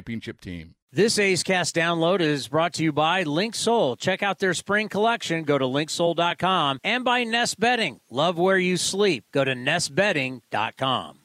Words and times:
championship 0.00 0.40
team. 0.40 0.74
This 0.92 1.18
A's 1.18 1.44
Cast 1.44 1.76
download 1.76 2.20
is 2.20 2.48
brought 2.48 2.72
to 2.74 2.82
you 2.82 2.92
by 2.92 3.22
Link 3.22 3.54
Linksoul. 3.54 3.96
Check 3.98 4.24
out 4.24 4.40
their 4.40 4.54
spring 4.54 4.88
collection. 4.88 5.44
Go 5.44 5.56
to 5.56 5.64
linksoul.com 5.64 6.80
and 6.82 7.04
by 7.04 7.22
Nest 7.22 7.60
Bedding. 7.60 8.00
Love 8.10 8.38
where 8.38 8.58
you 8.58 8.76
sleep. 8.76 9.24
Go 9.32 9.44
to 9.44 9.54
nestbedding.com. 9.54 11.19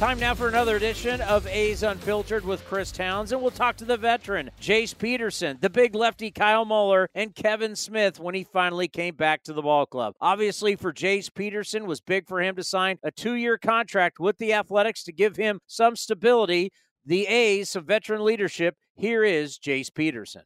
Time 0.00 0.18
now 0.18 0.34
for 0.34 0.48
another 0.48 0.76
edition 0.76 1.20
of 1.20 1.46
A's 1.46 1.82
Unfiltered 1.82 2.42
with 2.42 2.64
Chris 2.64 2.90
Townsend. 2.90 3.42
We'll 3.42 3.50
talk 3.50 3.76
to 3.76 3.84
the 3.84 3.98
veteran, 3.98 4.50
Jace 4.58 4.96
Peterson, 4.96 5.58
the 5.60 5.68
big 5.68 5.94
lefty 5.94 6.30
Kyle 6.30 6.64
Muller, 6.64 7.10
and 7.14 7.34
Kevin 7.34 7.76
Smith 7.76 8.18
when 8.18 8.34
he 8.34 8.42
finally 8.42 8.88
came 8.88 9.14
back 9.14 9.42
to 9.42 9.52
the 9.52 9.60
ball 9.60 9.84
club. 9.84 10.14
Obviously, 10.18 10.74
for 10.74 10.90
Jace 10.90 11.28
Peterson, 11.34 11.84
was 11.84 12.00
big 12.00 12.26
for 12.26 12.40
him 12.40 12.56
to 12.56 12.64
sign 12.64 12.98
a 13.02 13.10
two-year 13.10 13.58
contract 13.58 14.18
with 14.18 14.38
the 14.38 14.54
Athletics 14.54 15.04
to 15.04 15.12
give 15.12 15.36
him 15.36 15.60
some 15.66 15.94
stability. 15.96 16.72
The 17.04 17.26
A's, 17.26 17.68
some 17.68 17.84
veteran 17.84 18.24
leadership. 18.24 18.76
Here 18.94 19.22
is 19.22 19.58
Jace 19.58 19.92
Peterson. 19.92 20.44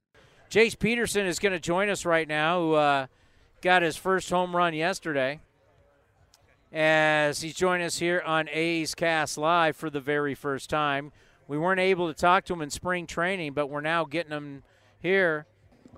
Jace 0.51 0.77
Peterson 0.77 1.27
is 1.27 1.39
going 1.39 1.53
to 1.53 1.61
join 1.61 1.89
us 1.91 2.05
right 2.05 2.27
now, 2.27 2.61
who 2.61 2.73
uh, 2.73 3.07
got 3.63 3.83
his 3.83 3.97
first 3.97 4.31
home 4.31 4.57
run 4.57 4.75
yesterday 4.75 5.39
as 6.75 7.41
he's 7.41 7.55
joining 7.55 7.87
us 7.87 7.99
here 7.99 8.21
on 8.27 8.49
A's 8.51 8.97
Cast 8.97 9.39
Live 9.39 9.77
for 9.77 9.89
the 9.89 10.01
very 10.01 10.35
first 10.35 10.69
time. 10.69 11.13
We 11.47 11.57
weren't 11.57 11.79
able 11.79 12.09
to 12.09 12.15
talk 12.15 12.45
to 12.47 12.53
him 12.53 12.63
in 12.63 12.71
spring 12.71 13.07
training, 13.07 13.53
but 13.53 13.69
we're 13.69 13.81
now 13.81 14.05
getting 14.05 14.33
him 14.33 14.65
here. 14.99 15.47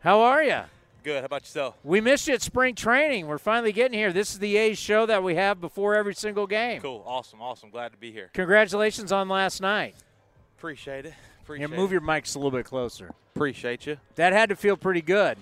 How 0.02 0.20
are 0.20 0.42
you? 0.42 0.60
Good. 1.02 1.20
How 1.20 1.26
about 1.26 1.42
yourself? 1.42 1.76
We 1.82 2.02
missed 2.02 2.28
you 2.28 2.34
at 2.34 2.42
spring 2.42 2.74
training. 2.74 3.26
We're 3.26 3.38
finally 3.38 3.72
getting 3.72 3.98
here. 3.98 4.12
This 4.12 4.32
is 4.32 4.38
the 4.38 4.56
A's 4.58 4.76
show 4.76 5.06
that 5.06 5.22
we 5.22 5.36
have 5.36 5.60
before 5.60 5.94
every 5.94 6.14
single 6.14 6.46
game. 6.46 6.82
Cool. 6.82 7.02
Awesome. 7.06 7.40
Awesome. 7.40 7.70
Glad 7.70 7.92
to 7.92 7.98
be 7.98 8.12
here. 8.12 8.28
Congratulations 8.34 9.12
on 9.12 9.28
last 9.28 9.62
night. 9.62 9.94
Appreciate 10.58 11.06
it. 11.06 11.14
Appreciate 11.42 11.70
yeah, 11.70 11.76
move 11.76 11.90
it. 11.90 11.94
your 11.94 12.00
mics 12.02 12.34
a 12.34 12.38
little 12.38 12.50
bit 12.50 12.66
closer. 12.66 13.14
Appreciate 13.34 13.86
you. 13.86 13.96
That 14.16 14.34
had 14.34 14.50
to 14.50 14.56
feel 14.56 14.76
pretty 14.76 15.02
good. 15.02 15.38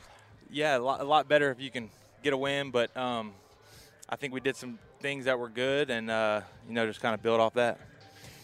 Yeah, 0.51 0.77
a 0.77 0.79
lot, 0.79 1.01
a 1.01 1.05
lot 1.05 1.29
better 1.29 1.51
if 1.51 1.61
you 1.61 1.71
can 1.71 1.89
get 2.23 2.35
a 2.35 2.37
win, 2.37 2.71
but 2.71 2.95
um, 2.97 3.33
I 4.09 4.17
think 4.17 4.35
we 4.35 4.41
did 4.41 4.57
some 4.57 4.79
things 5.01 5.25
that 5.25 5.39
were 5.39 5.49
good, 5.49 5.91
and 5.91 6.11
uh, 6.11 6.43
you 6.69 6.75
know, 6.75 6.87
just 6.87 7.01
kind 7.01 7.15
of 7.15 7.23
build 7.23 7.41
off 7.41 7.55
that. 7.55 7.79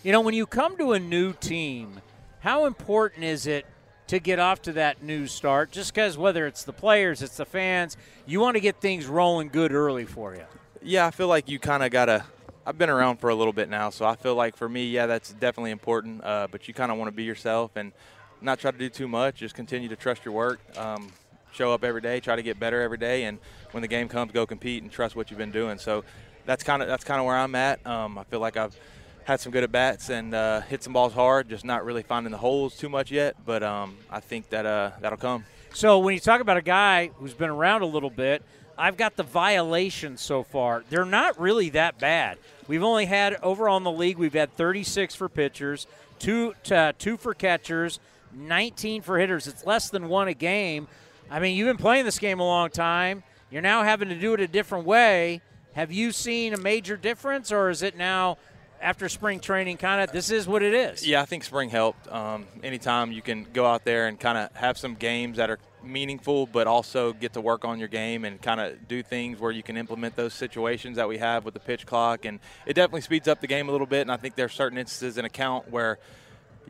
You 0.03 0.12
know, 0.12 0.22
when 0.22 0.34
you 0.34 0.47
come 0.47 0.76
to 0.78 0.93
a 0.93 0.98
new 0.98 1.32
team, 1.34 2.00
how 2.41 2.65
important 2.65 3.25
is 3.25 3.47
it 3.47 3.66
to 4.06 4.19
get 4.19 4.38
off 4.38 4.62
to 4.62 4.72
that 4.72 5.03
new 5.03 5.26
start? 5.26 5.71
Just 5.71 5.94
because 5.94 6.16
whether 6.16 6.47
it's 6.47 6.65
the 6.65 6.72
players, 6.72 7.21
it's 7.21 7.37
the 7.37 7.44
fans, 7.44 7.97
you 8.26 8.41
want 8.41 8.56
to 8.56 8.60
get 8.60 8.81
things 8.81 9.06
rolling 9.06 9.48
good 9.48 9.72
early 9.72 10.06
for 10.06 10.34
you. 10.34 10.44
Yeah, 10.82 11.06
I 11.06 11.10
feel 11.10 11.28
like 11.28 11.48
you 11.48 11.59
kind 11.59 11.82
of 11.82 11.91
gotta. 11.91 12.25
I've 12.66 12.78
been 12.78 12.91
around 12.91 13.19
for 13.19 13.31
a 13.31 13.34
little 13.34 13.53
bit 13.53 13.69
now, 13.69 13.91
so 13.91 14.06
I 14.06 14.16
feel 14.16 14.34
like 14.34 14.56
for 14.56 14.69
me, 14.69 14.87
yeah, 14.88 15.06
that's 15.06 15.32
definitely 15.34 15.72
important. 15.72 16.25
Uh, 16.25 16.48
but 16.50 16.69
you 16.69 16.75
kind 16.75 16.91
of 16.91 16.98
want 16.98 17.09
to 17.09 17.16
be 17.16 17.25
yourself 17.25 17.72
and 17.77 17.92
not 18.41 18.59
try 18.59 18.71
to 18.71 18.78
do 18.78 18.88
too 18.88 19.09
much. 19.09 19.37
Just 19.37 19.54
continue 19.54 19.88
to 19.88 19.97
trust 19.97 20.25
your 20.25 20.32
work. 20.32 20.60
Um, 20.78 21.12
show 21.52 21.72
up 21.72 21.84
every 21.84 22.00
day, 22.00 22.20
try 22.20 22.36
to 22.36 22.42
get 22.42 22.58
better 22.58 22.80
every 22.80 22.98
day, 22.98 23.24
and 23.24 23.38
when 23.72 23.82
the 23.82 23.88
game 23.88 24.08
comes, 24.08 24.32
go 24.32 24.46
compete 24.46 24.82
and 24.82 24.90
trust 24.90 25.16
what 25.16 25.30
you've 25.30 25.38
been 25.38 25.50
doing. 25.50 25.78
So 25.78 26.04
that's 26.46 26.64
kind 26.64 26.82
of 26.82 26.88
that's 26.88 27.04
kind 27.04 27.20
of 27.20 27.26
where 27.26 27.36
I'm 27.36 27.54
at. 27.54 27.84
Um, 27.86 28.18
I 28.18 28.24
feel 28.24 28.40
like 28.40 28.56
I've 28.56 28.76
had 29.24 29.40
some 29.40 29.52
good 29.52 29.62
at 29.62 29.70
bats 29.70 30.10
and 30.10 30.34
uh, 30.34 30.60
hit 30.62 30.82
some 30.82 30.92
balls 30.92 31.12
hard, 31.12 31.48
just 31.48 31.64
not 31.64 31.84
really 31.84 32.02
finding 32.02 32.32
the 32.32 32.38
holes 32.38 32.76
too 32.76 32.88
much 32.88 33.10
yet. 33.10 33.36
But 33.44 33.62
um, 33.62 33.96
I 34.10 34.20
think 34.20 34.50
that 34.50 34.66
uh, 34.66 34.92
that'll 35.00 35.18
come. 35.18 35.44
So 35.72 35.98
when 36.00 36.14
you 36.14 36.20
talk 36.20 36.40
about 36.40 36.56
a 36.56 36.62
guy 36.62 37.10
who's 37.16 37.34
been 37.34 37.50
around 37.50 37.82
a 37.82 37.86
little 37.86 38.10
bit, 38.10 38.42
I've 38.76 38.96
got 38.96 39.16
the 39.16 39.22
violations 39.22 40.20
so 40.20 40.42
far. 40.42 40.82
They're 40.88 41.04
not 41.04 41.38
really 41.38 41.68
that 41.70 41.98
bad. 41.98 42.38
We've 42.66 42.82
only 42.82 43.06
had 43.06 43.34
overall 43.42 43.76
in 43.76 43.84
the 43.84 43.92
league, 43.92 44.16
we've 44.16 44.32
had 44.32 44.56
36 44.56 45.14
for 45.14 45.28
pitchers, 45.28 45.86
two 46.18 46.54
uh, 46.70 46.92
two 46.98 47.16
for 47.16 47.34
catchers, 47.34 48.00
19 48.32 49.02
for 49.02 49.18
hitters. 49.18 49.46
It's 49.46 49.66
less 49.66 49.90
than 49.90 50.08
one 50.08 50.28
a 50.28 50.34
game. 50.34 50.88
I 51.30 51.38
mean, 51.38 51.56
you've 51.56 51.68
been 51.68 51.76
playing 51.76 52.04
this 52.04 52.18
game 52.18 52.41
a 52.41 52.44
long 52.44 52.70
time. 52.70 53.22
You're 53.50 53.62
now 53.62 53.84
having 53.84 54.08
to 54.08 54.16
do 54.16 54.34
it 54.34 54.41
a 54.41 54.48
different 54.48 54.84
way. 54.84 55.41
Have 55.74 55.92
you 55.92 56.10
seen 56.10 56.52
a 56.52 56.56
major 56.56 56.96
difference, 56.96 57.52
or 57.52 57.70
is 57.70 57.82
it 57.82 57.96
now 57.96 58.38
after 58.82 59.08
spring 59.08 59.38
training 59.38 59.76
kind 59.76 60.02
of 60.02 60.10
this 60.10 60.30
is 60.30 60.48
what 60.48 60.62
it 60.62 60.74
is? 60.74 61.06
Yeah, 61.06 61.22
I 61.22 61.26
think 61.26 61.44
spring 61.44 61.70
helped. 61.70 62.10
Um, 62.10 62.46
anytime 62.64 63.12
you 63.12 63.22
can 63.22 63.46
go 63.52 63.64
out 63.64 63.84
there 63.84 64.08
and 64.08 64.18
kind 64.18 64.38
of 64.38 64.54
have 64.56 64.76
some 64.76 64.94
games 64.96 65.36
that 65.36 65.50
are 65.50 65.60
meaningful, 65.84 66.46
but 66.46 66.66
also 66.66 67.12
get 67.12 67.32
to 67.34 67.41
work 67.41 67.64
on 67.64 67.78
your 67.78 67.88
game 67.88 68.24
and 68.24 68.42
kind 68.42 68.60
of 68.60 68.88
do 68.88 69.02
things 69.02 69.38
where 69.38 69.52
you 69.52 69.62
can 69.62 69.76
implement 69.76 70.16
those 70.16 70.34
situations 70.34 70.97
that 70.97 71.08
we 71.08 71.18
have 71.18 71.44
with 71.44 71.54
the 71.54 71.60
pitch 71.60 71.86
clock, 71.86 72.24
and 72.24 72.41
it 72.66 72.74
definitely 72.74 73.02
speeds 73.02 73.28
up 73.28 73.41
the 73.41 73.47
game 73.47 73.68
a 73.68 73.72
little 73.72 73.86
bit. 73.86 74.00
And 74.00 74.10
I 74.10 74.16
think 74.16 74.34
there's 74.34 74.52
certain 74.52 74.78
instances 74.78 75.16
in 75.16 75.24
account 75.24 75.70
where 75.70 75.98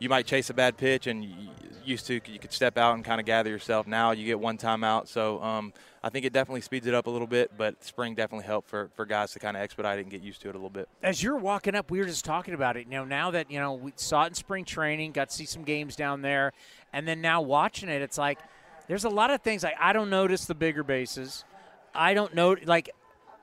you 0.00 0.08
might 0.08 0.26
chase 0.26 0.50
a 0.50 0.54
bad 0.54 0.76
pitch 0.76 1.06
and 1.06 1.24
used 1.84 2.06
to 2.06 2.14
you 2.14 2.38
could 2.38 2.52
step 2.52 2.76
out 2.76 2.94
and 2.94 3.04
kind 3.04 3.20
of 3.20 3.26
gather 3.26 3.50
yourself. 3.50 3.86
Now 3.86 4.10
you 4.10 4.24
get 4.24 4.40
one 4.40 4.58
timeout, 4.58 5.08
so 5.08 5.40
um, 5.42 5.72
I 6.02 6.08
think 6.08 6.24
it 6.24 6.32
definitely 6.32 6.62
speeds 6.62 6.86
it 6.86 6.94
up 6.94 7.06
a 7.06 7.10
little 7.10 7.26
bit. 7.26 7.52
But 7.56 7.84
spring 7.84 8.14
definitely 8.14 8.46
helped 8.46 8.68
for, 8.68 8.90
for 8.96 9.04
guys 9.06 9.32
to 9.32 9.38
kind 9.38 9.56
of 9.56 9.62
expedite 9.62 9.98
it 9.98 10.02
and 10.02 10.10
get 10.10 10.22
used 10.22 10.40
to 10.42 10.48
it 10.48 10.54
a 10.54 10.58
little 10.58 10.70
bit. 10.70 10.88
as 11.02 11.22
you're 11.22 11.36
walking 11.36 11.74
up, 11.74 11.90
we 11.90 11.98
were 11.98 12.06
just 12.06 12.24
talking 12.24 12.54
about 12.54 12.76
it. 12.76 12.86
You 12.86 12.92
know, 12.92 13.04
now 13.04 13.30
that 13.30 13.50
you 13.50 13.60
know 13.60 13.74
we 13.74 13.92
saw 13.96 14.24
it 14.24 14.28
in 14.28 14.34
spring 14.34 14.64
training, 14.64 15.12
got 15.12 15.30
to 15.30 15.36
see 15.36 15.46
some 15.46 15.62
games 15.62 15.96
down 15.96 16.22
there, 16.22 16.52
and 16.92 17.06
then 17.06 17.20
now 17.20 17.42
watching 17.42 17.88
it, 17.88 18.02
it's 18.02 18.18
like 18.18 18.38
there's 18.88 19.04
a 19.04 19.10
lot 19.10 19.30
of 19.30 19.42
things 19.42 19.62
like 19.62 19.76
I 19.78 19.92
don't 19.92 20.10
notice 20.10 20.46
the 20.46 20.54
bigger 20.54 20.82
bases. 20.82 21.44
I 21.94 22.14
don't 22.14 22.34
know 22.34 22.56
like 22.64 22.90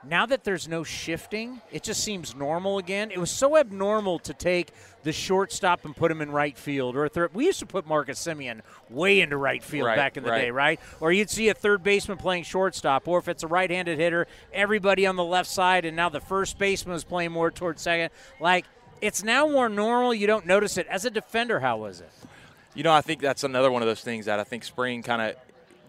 now 0.10 0.26
that 0.26 0.44
there's 0.44 0.68
no 0.68 0.84
shifting, 0.84 1.62
it 1.72 1.84
just 1.84 2.04
seems 2.04 2.36
normal 2.36 2.78
again. 2.78 3.12
It 3.12 3.18
was 3.18 3.32
so 3.32 3.58
abnormal 3.58 4.20
to 4.20 4.34
take 4.34 4.72
the 5.04 5.12
shortstop 5.12 5.86
and 5.86 5.96
put 5.96 6.12
him 6.12 6.22
in 6.22 6.32
right 6.32 6.58
field 6.58 6.96
or 6.96 7.06
a 7.06 7.10
third. 7.10 7.34
We 7.34 7.46
used 7.46 7.60
to 7.60 7.66
put 7.66 7.86
Marcus 7.88 8.20
Semien 8.20 8.62
way 8.90 9.22
into 9.22 9.38
right 9.38 9.64
field 9.64 9.88
Right, 9.88 9.96
back 9.96 10.18
in 10.18 10.24
the 10.24 10.32
right. 10.32 10.42
day, 10.42 10.52
right? 10.52 10.80
Or 11.00 11.12
you'd 11.12 11.30
see 11.30 11.50
a 11.50 11.54
third 11.54 11.84
baseman 11.84 12.18
playing 12.18 12.44
shortstop, 12.44 13.08
or 13.08 13.20
if 13.20 13.28
it's 13.28 13.44
a 13.44 13.48
right-handed 13.48 13.98
hitter, 13.98 14.28
everybody 14.54 15.06
on 15.06 15.16
the 15.16 15.24
left 15.24 15.50
side, 15.50 15.86
and 15.86 15.96
now 15.96 16.10
the 16.10 16.22
first 16.22 16.58
baseman 16.58 16.96
is 16.96 17.04
playing 17.04 17.32
more 17.32 17.52
towards 17.52 17.82
second. 17.82 18.10
Like 18.40 18.66
it's 19.02 19.24
now 19.24 19.48
more 19.48 19.70
normal. 19.70 20.14
You 20.14 20.28
don't 20.28 20.46
notice 20.46 20.78
it. 20.78 20.88
As 20.88 21.06
a 21.06 21.10
defender, 21.10 21.60
how 21.60 21.78
was 21.78 22.02
it? 22.02 22.12
You 22.74 22.84
know, 22.84 22.94
I 22.94 23.02
think 23.02 23.22
that's 23.22 23.44
another 23.44 23.72
one 23.72 23.82
of 23.82 23.88
those 23.88 24.02
things 24.02 24.26
that 24.26 24.40
I 24.40 24.44
think 24.44 24.64
spring 24.64 25.04
kind 25.04 25.22
of 25.22 25.36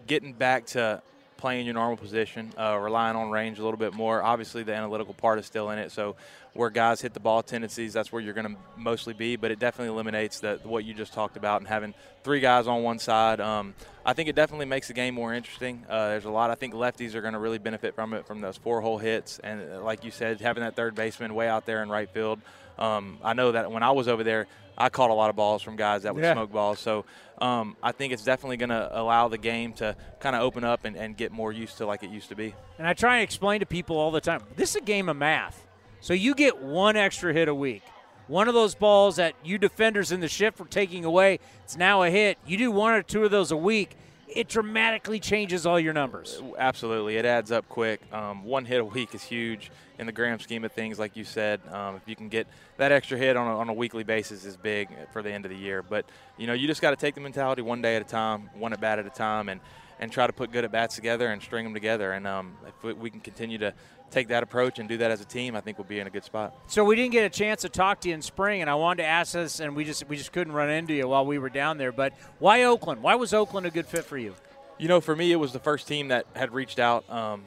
getting 0.07 0.33
back 0.33 0.65
to 0.67 1.01
playing 1.39 1.65
your 1.65 1.73
normal 1.73 1.97
position, 1.97 2.51
uh, 2.59 2.77
relying 2.77 3.15
on 3.15 3.31
range 3.31 3.59
a 3.59 3.63
little 3.63 3.79
bit 3.79 3.93
more. 3.93 4.21
Obviously, 4.21 4.61
the 4.63 4.73
analytical 4.75 5.13
part 5.13 5.39
is 5.39 5.45
still 5.45 5.69
in 5.71 5.79
it, 5.79 5.91
so 5.91 6.15
where 6.53 6.69
guys 6.69 6.99
hit 6.99 7.13
the 7.13 7.19
ball 7.19 7.41
tendencies, 7.41 7.93
that's 7.93 8.11
where 8.11 8.21
you're 8.21 8.33
going 8.33 8.53
to 8.53 8.61
mostly 8.75 9.13
be. 9.13 9.37
But 9.37 9.51
it 9.51 9.59
definitely 9.59 9.93
eliminates 9.93 10.41
the, 10.41 10.59
what 10.63 10.83
you 10.83 10.93
just 10.93 11.13
talked 11.13 11.37
about 11.37 11.61
and 11.61 11.67
having 11.67 11.93
three 12.23 12.41
guys 12.41 12.67
on 12.67 12.83
one 12.83 12.99
side. 12.99 13.39
Um, 13.39 13.73
I 14.05 14.13
think 14.13 14.27
it 14.27 14.35
definitely 14.35 14.65
makes 14.65 14.87
the 14.87 14.93
game 14.93 15.13
more 15.13 15.33
interesting. 15.33 15.85
Uh, 15.89 16.09
there's 16.09 16.25
a 16.25 16.29
lot. 16.29 16.51
I 16.51 16.55
think 16.55 16.73
lefties 16.73 17.15
are 17.15 17.21
going 17.21 17.33
to 17.33 17.39
really 17.39 17.59
benefit 17.59 17.95
from 17.95 18.13
it, 18.13 18.27
from 18.27 18.41
those 18.41 18.57
four-hole 18.57 18.97
hits, 18.97 19.39
and 19.39 19.71
uh, 19.71 19.81
like 19.83 20.03
you 20.03 20.11
said, 20.11 20.41
having 20.41 20.63
that 20.63 20.75
third 20.75 20.93
baseman 20.95 21.33
way 21.33 21.47
out 21.47 21.65
there 21.65 21.81
in 21.81 21.89
right 21.89 22.09
field. 22.09 22.39
Um, 22.77 23.17
I 23.23 23.33
know 23.33 23.51
that 23.51 23.71
when 23.71 23.83
I 23.83 23.91
was 23.91 24.07
over 24.07 24.23
there, 24.23 24.47
I 24.79 24.89
caught 24.89 25.09
a 25.09 25.13
lot 25.13 25.29
of 25.29 25.35
balls 25.35 25.61
from 25.61 25.75
guys 25.75 26.03
that 26.03 26.15
would 26.15 26.23
Yeah. 26.23 26.33
smoke 26.33 26.51
balls. 26.51 26.79
So 26.79 27.05
um, 27.41 27.75
I 27.83 27.91
think 27.91 28.13
it's 28.13 28.23
definitely 28.23 28.57
going 28.57 28.69
to 28.69 28.89
allow 28.97 29.27
the 29.27 29.37
game 29.37 29.73
to 29.73 29.95
kind 30.19 30.35
of 30.35 30.41
open 30.41 30.63
up 30.63 30.85
and, 30.85 30.95
and 30.95 31.17
get 31.17 31.31
more 31.31 31.51
used 31.51 31.77
to 31.77 31.85
like 31.85 32.03
it 32.03 32.09
used 32.09 32.29
to 32.29 32.35
be. 32.35 32.55
And 32.77 32.87
I 32.87 32.93
try 32.93 33.17
and 33.17 33.23
explain 33.23 33.59
to 33.59 33.65
people 33.65 33.97
all 33.97 34.11
the 34.11 34.21
time 34.21 34.41
this 34.55 34.71
is 34.71 34.75
a 34.77 34.81
game 34.81 35.09
of 35.09 35.17
math. 35.17 35.65
So 36.01 36.13
you 36.13 36.33
get 36.33 36.61
one 36.61 36.95
extra 36.95 37.33
hit 37.33 37.49
a 37.49 37.55
week. 37.55 37.83
One 38.27 38.47
of 38.47 38.53
those 38.53 38.75
balls 38.75 39.15
that 39.17 39.33
you 39.43 39.57
defenders 39.57 40.11
in 40.11 40.19
the 40.19 40.27
shift 40.27 40.59
were 40.59 40.65
taking 40.67 41.03
away, 41.03 41.39
it's 41.63 41.75
now 41.75 42.03
a 42.03 42.09
hit. 42.09 42.37
You 42.45 42.57
do 42.57 42.71
one 42.71 42.93
or 42.93 43.01
two 43.01 43.23
of 43.25 43.31
those 43.31 43.51
a 43.51 43.57
week, 43.57 43.97
it 44.27 44.47
dramatically 44.47 45.19
changes 45.19 45.65
all 45.65 45.79
your 45.79 45.93
numbers. 45.93 46.41
Absolutely, 46.57 47.17
it 47.17 47.25
adds 47.25 47.51
up 47.51 47.67
quick. 47.67 48.01
Um, 48.13 48.43
one 48.43 48.65
hit 48.65 48.79
a 48.79 48.85
week 48.85 49.15
is 49.15 49.23
huge 49.23 49.71
in 49.99 50.05
the 50.05 50.11
grand 50.11 50.41
scheme 50.41 50.63
of 50.63 50.71
things, 50.71 50.97
like 50.97 51.15
you 51.15 51.25
said. 51.25 51.59
Um, 51.71 51.97
if 51.97 52.03
you 52.07 52.15
can 52.15 52.29
get 52.29 52.47
that 52.77 52.91
extra 52.91 53.17
hit 53.17 53.35
on 53.35 53.47
a, 53.47 53.57
on 53.57 53.69
a 53.69 53.73
weekly 53.73 54.03
basis, 54.03 54.45
is 54.45 54.57
big 54.57 54.89
for 55.11 55.21
the 55.21 55.31
end 55.31 55.45
of 55.45 55.51
the 55.51 55.57
year. 55.57 55.83
But 55.83 56.05
you 56.37 56.47
know, 56.47 56.53
you 56.53 56.65
just 56.67 56.81
got 56.81 56.91
to 56.91 56.95
take 56.95 57.15
the 57.15 57.21
mentality 57.21 57.61
one 57.61 57.81
day 57.81 57.97
at 57.97 58.01
a 58.01 58.05
time, 58.05 58.49
one 58.55 58.73
at 58.73 58.79
bat 58.79 58.97
at 58.97 59.05
a 59.05 59.11
time, 59.11 59.49
and 59.49 59.59
and 59.99 60.11
try 60.11 60.25
to 60.25 60.33
put 60.33 60.51
good 60.51 60.63
at 60.63 60.71
bats 60.71 60.95
together 60.95 61.27
and 61.27 61.41
string 61.41 61.65
them 61.65 61.73
together. 61.73 62.13
And 62.13 62.25
um, 62.25 62.55
if 62.65 62.83
we, 62.83 62.93
we 62.93 63.09
can 63.09 63.19
continue 63.19 63.57
to 63.57 63.73
take 64.09 64.29
that 64.29 64.43
approach 64.43 64.79
and 64.79 64.87
do 64.87 64.97
that 64.97 65.11
as 65.11 65.19
a 65.19 65.25
team, 65.25 65.57
I 65.57 65.61
think 65.61 65.77
we'll 65.77 65.87
be 65.87 65.99
in 65.99 66.07
a 66.07 66.09
good 66.09 66.23
spot. 66.23 66.55
So 66.67 66.85
we 66.85 66.95
didn't 66.95 67.11
get 67.11 67.25
a 67.25 67.29
chance 67.29 67.61
to 67.61 67.69
talk 67.69 67.99
to 68.01 68.07
you 68.07 68.15
in 68.15 68.21
spring, 68.21 68.61
and 68.61 68.69
I 68.69 68.75
wanted 68.75 69.03
to 69.03 69.09
ask 69.09 69.33
this, 69.33 69.59
and 69.59 69.75
we 69.75 69.83
just 69.83 70.07
we 70.07 70.15
just 70.15 70.31
couldn't 70.31 70.53
run 70.53 70.69
into 70.69 70.93
you 70.93 71.07
while 71.09 71.25
we 71.25 71.37
were 71.37 71.49
down 71.49 71.77
there. 71.77 71.91
But 71.91 72.13
why 72.39 72.63
Oakland? 72.63 73.03
Why 73.03 73.15
was 73.15 73.33
Oakland 73.33 73.67
a 73.67 73.71
good 73.71 73.85
fit 73.85 74.05
for 74.05 74.17
you? 74.17 74.33
You 74.77 74.87
know, 74.87 75.01
for 75.01 75.13
me, 75.13 75.33
it 75.33 75.35
was 75.35 75.51
the 75.51 75.59
first 75.59 75.89
team 75.89 76.07
that 76.07 76.25
had 76.33 76.53
reached 76.53 76.79
out. 76.79 77.09
Um, 77.09 77.43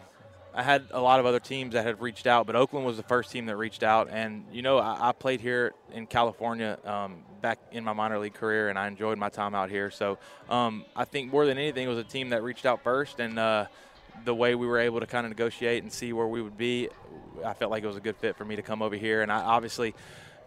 I 0.55 0.63
had 0.63 0.87
a 0.91 1.01
lot 1.01 1.19
of 1.19 1.27
other 1.27 1.41
teams 1.41 1.73
that 1.73 1.87
had 1.87 2.01
reached 2.01 2.27
out, 2.27 2.47
but 2.47 2.57
Oakland 2.57 2.85
was 2.85 2.97
the 2.97 3.03
first 3.03 3.31
team 3.31 3.47
that 3.47 3.57
reached 3.57 3.83
out. 3.83 4.09
And 4.11 4.45
you 4.53 4.63
know, 4.63 4.79
I, 4.79 5.09
I 5.09 5.13
played 5.13 5.41
here 5.41 5.73
in 5.93 6.07
California 6.07 6.79
um, 6.85 7.23
back 7.41 7.59
in 7.73 7.85
my 7.85 7.93
minor 7.93 8.19
league 8.19 8.35
career, 8.35 8.69
and 8.69 8.79
I 8.79 8.87
enjoyed 8.87 9.19
my 9.19 9.29
time 9.29 9.55
out 9.55 9.71
here. 9.71 9.91
So 9.91 10.19
um, 10.51 10.85
I 10.95 11.05
think 11.05 11.33
more 11.33 11.47
than 11.47 11.59
anything, 11.59 11.87
it 11.87 11.89
was 11.89 11.99
a 11.99 12.05
team 12.05 12.31
that 12.31 12.43
reached 12.43 12.67
out 12.67 12.83
first, 12.83 13.19
and 13.19 13.39
uh, 13.39 13.67
the 14.25 14.35
way 14.35 14.55
we 14.55 14.67
were 14.67 14.79
able 14.79 15.01
to 15.01 15.07
kind 15.07 15.25
of 15.25 15.31
negotiate 15.31 15.83
and 15.83 15.93
see 15.93 16.13
where 16.13 16.27
we 16.27 16.43
would 16.43 16.59
be, 16.59 16.89
I 17.45 17.55
felt 17.55 17.71
like 17.71 17.83
it 17.83 17.87
was 17.87 17.97
a 17.97 18.01
good 18.01 18.17
fit 18.17 18.37
for 18.37 18.45
me 18.45 18.57
to 18.57 18.63
come 18.63 18.83
over 18.83 18.97
here. 18.97 19.23
And 19.23 19.33
I 19.33 19.39
obviously 19.39 19.95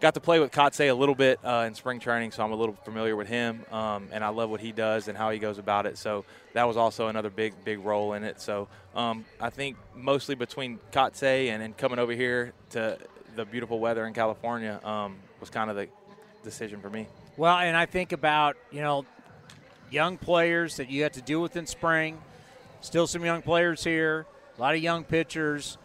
got 0.00 0.14
to 0.14 0.20
play 0.20 0.38
with 0.38 0.52
Kotsay 0.52 0.90
a 0.90 0.94
little 0.94 1.14
bit 1.14 1.40
uh, 1.44 1.64
in 1.66 1.74
spring 1.74 2.00
training, 2.00 2.32
so 2.32 2.44
I'm 2.44 2.52
a 2.52 2.56
little 2.56 2.74
familiar 2.84 3.16
with 3.16 3.28
him, 3.28 3.64
um, 3.72 4.08
and 4.12 4.22
I 4.22 4.28
love 4.28 4.50
what 4.50 4.60
he 4.60 4.72
does 4.72 5.08
and 5.08 5.16
how 5.16 5.30
he 5.30 5.38
goes 5.38 5.58
about 5.58 5.86
it. 5.86 5.96
So 5.98 6.24
that 6.52 6.64
was 6.64 6.76
also 6.76 7.08
another 7.08 7.30
big, 7.30 7.54
big 7.64 7.78
role 7.80 8.12
in 8.12 8.24
it. 8.24 8.40
So 8.40 8.68
um, 8.94 9.24
I 9.40 9.50
think 9.50 9.76
mostly 9.94 10.34
between 10.34 10.78
Kotsay 10.92 11.48
and, 11.48 11.76
coming 11.76 11.98
over 11.98 12.12
here 12.12 12.52
to 12.70 12.98
the 13.34 13.44
beautiful 13.44 13.78
weather 13.78 14.06
in 14.06 14.14
California 14.14 14.80
um, 14.84 15.16
was 15.40 15.50
kind 15.50 15.70
of 15.70 15.76
the 15.76 15.88
decision 16.42 16.80
for 16.80 16.90
me. 16.90 17.06
Well, 17.36 17.58
and 17.58 17.76
I 17.76 17.86
think 17.86 18.12
about 18.12 18.56
you 18.70 18.80
know 18.80 19.04
young 19.90 20.16
players 20.16 20.76
that 20.76 20.90
you 20.90 21.02
have 21.02 21.12
to 21.12 21.22
deal 21.22 21.42
with 21.42 21.56
in 21.56 21.66
spring. 21.66 22.18
Still 22.80 23.06
some 23.06 23.24
young 23.24 23.42
players 23.42 23.82
here, 23.82 24.26
a 24.56 24.60
lot 24.60 24.74
of 24.74 24.82
young 24.82 25.04
pitchers. 25.04 25.76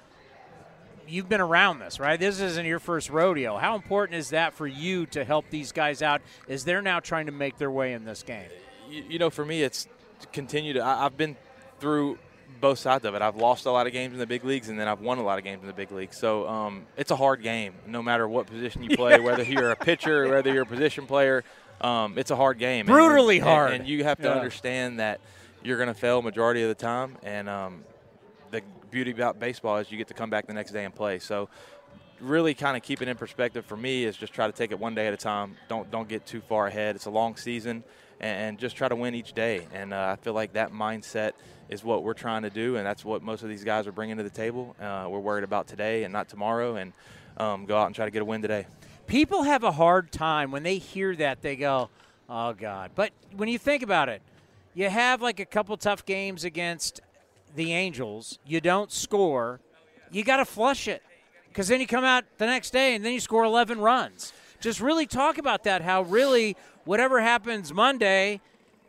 You've 1.08 1.28
been 1.30 1.42
around 1.42 1.80
this, 1.80 2.00
right? 2.00 2.20
This 2.20 2.40
isn't 2.40 2.66
your 2.66 2.80
first 2.80 3.10
rodeo. 3.10 3.58
How 3.58 3.76
important 3.76 4.18
is 4.18 4.30
that 4.30 4.54
for 4.54 4.68
you 4.68 5.06
to 5.08 5.24
help 5.26 5.50
these 5.50 5.72
guys 5.72 6.02
out 6.02 6.22
as 6.48 6.64
they're 6.64 6.82
now 6.82 7.00
trying 7.00 7.26
to 7.26 7.32
make 7.32 7.58
their 7.58 7.72
way 7.72 7.94
in 7.94 8.06
this 8.06 8.24
game? 8.24 8.46
you, 8.90 9.04
you 9.10 9.20
know, 9.20 9.30
for 9.30 9.44
me, 9.46 9.62
it's 9.64 9.88
continue 10.34 10.74
to. 10.74 10.80
I, 10.82 11.06
I've 11.06 11.18
been 11.18 11.36
through 11.80 12.18
both 12.60 12.78
sides 12.80 13.06
of 13.06 13.16
it. 13.16 13.22
I've 13.22 13.36
lost 13.38 13.66
a 13.66 13.72
lot 13.72 13.88
of 13.88 13.94
games 13.94 14.14
in 14.14 14.20
the 14.20 14.28
big 14.28 14.44
leagues, 14.46 14.70
and 14.70 14.80
then 14.80 14.88
I've 14.88 15.02
won 15.02 15.18
a 15.18 15.24
lot 15.24 15.38
of 15.38 15.44
games 15.44 15.62
in 15.62 15.68
the 15.68 15.74
big 15.74 15.92
leagues. 15.92 16.18
So 16.18 16.48
um, 16.48 16.86
it's 16.98 17.10
a 17.12 17.16
hard 17.16 17.42
game, 17.42 17.74
no 17.88 18.02
matter 18.04 18.28
what 18.28 18.48
position 18.48 18.84
you 18.84 18.96
play, 18.96 19.20
whether 19.22 19.44
you're 19.44 19.72
a 19.72 19.76
pitcher, 19.76 20.28
whether 20.30 20.54
you're 20.54 20.64
a 20.64 20.68
position 20.68 21.08
player. 21.08 21.44
Um, 21.82 22.18
it's 22.20 22.30
a 22.30 22.36
hard 22.36 22.60
game, 22.60 22.86
Brutally 22.86 23.38
and- 23.40 23.48
hard. 23.48 23.72
and 23.74 23.88
you 23.88 24.04
have 24.04 24.18
to 24.20 24.28
Yeah. 24.28 24.34
understand 24.36 25.00
that 25.00 25.20
you're 25.64 25.78
going 25.78 25.88
to 25.88 25.96
fail 25.96 26.22
majority 26.22 26.62
of 26.62 26.70
the 26.70 26.76
time. 26.76 27.18
And 27.24 27.50
um, 27.50 27.84
beauty 28.92 29.12
about 29.12 29.40
baseball 29.40 29.78
is 29.78 29.92
you 29.92 29.98
get 29.98 30.08
to 30.10 30.14
come 30.14 30.30
back 30.30 30.48
the 30.48 30.54
next 30.54 30.72
day 30.72 30.86
and 30.86 30.94
play. 30.94 31.20
So 31.20 31.50
really 32.22 32.54
kind 32.54 32.78
of 32.78 32.84
keep 32.84 33.02
it 33.02 33.08
in 33.08 33.18
perspective 33.18 33.66
for 33.66 33.76
me 33.76 34.06
is 34.06 34.16
just 34.16 34.34
try 34.34 34.46
to 34.46 34.54
take 34.54 34.72
it 34.72 34.80
one 34.80 34.94
day 34.94 35.08
at 35.08 35.14
a 35.14 35.18
time. 35.18 35.58
Don't 35.68 35.90
don't 35.92 36.08
get 36.08 36.26
too 36.26 36.42
far 36.42 36.68
ahead. 36.68 36.96
It's 36.96 37.06
a 37.06 37.12
long 37.12 37.36
season, 37.36 37.84
and, 38.20 38.60
just 38.60 38.76
try 38.76 38.88
to 38.88 38.96
win 38.96 39.16
each 39.16 39.34
day. 39.34 39.68
And 39.74 39.94
uh, 39.94 40.16
I 40.18 40.22
feel 40.22 40.34
like 40.34 40.54
that 40.54 40.72
mindset 40.72 41.32
is 41.70 41.84
what 41.84 42.04
we're 42.04 42.14
trying 42.14 42.44
to 42.44 42.50
do, 42.50 42.76
and 42.76 42.86
that's 42.86 43.04
what 43.04 43.24
most 43.24 43.44
of 43.44 43.50
these 43.50 43.64
guys 43.64 43.88
are 43.88 43.92
bringing 43.92 44.18
to 44.18 44.24
the 44.24 44.30
table. 44.30 44.76
Uh, 44.80 45.08
we're 45.10 45.20
worried 45.20 45.44
about 45.44 45.68
today 45.68 46.04
and 46.04 46.14
not 46.14 46.30
tomorrow, 46.30 46.76
and 46.76 46.94
um, 47.38 47.66
go 47.66 47.78
out 47.78 47.88
and 47.88 47.96
try 47.96 48.06
to 48.06 48.12
get 48.12 48.22
a 48.22 48.26
win 48.26 48.42
today. 48.42 48.68
People 49.08 49.44
have 49.44 49.64
a 49.64 49.72
hard 49.72 50.12
time 50.12 50.52
when 50.52 50.64
they 50.64 50.78
hear 50.78 51.16
that. 51.16 51.42
They 51.42 51.56
go, 51.56 51.90
"Oh 52.30 52.54
God!" 52.54 52.92
But 52.94 53.12
when 53.36 53.50
you 53.50 53.58
think 53.58 53.84
about 53.84 54.10
it, 54.10 54.22
you 54.74 54.90
have 54.90 55.22
like 55.22 55.40
a 55.40 55.46
couple 55.46 55.76
tough 55.78 56.06
games 56.06 56.44
against 56.44 57.02
the 57.56 57.74
Angels. 57.74 58.40
You 58.46 58.62
don't 58.62 58.92
score. 58.92 59.60
You 60.12 60.24
got 60.24 60.38
to 60.38 60.46
flush 60.46 60.88
it 60.88 61.02
because 61.48 61.68
then 61.68 61.80
you 61.80 61.88
come 61.88 62.04
out 62.04 62.26
the 62.38 62.46
next 62.46 62.72
day 62.72 62.96
and 62.96 63.04
then 63.04 63.14
you 63.14 63.20
score 63.20 63.44
11 63.44 63.80
runs. 63.80 64.34
Just 64.60 64.80
really 64.80 65.06
talk 65.06 65.38
about 65.38 65.64
that. 65.64 65.82
How 65.82 66.04
really 66.04 66.56
whatever 66.86 67.22
happens 67.22 67.74
Monday 67.74 68.42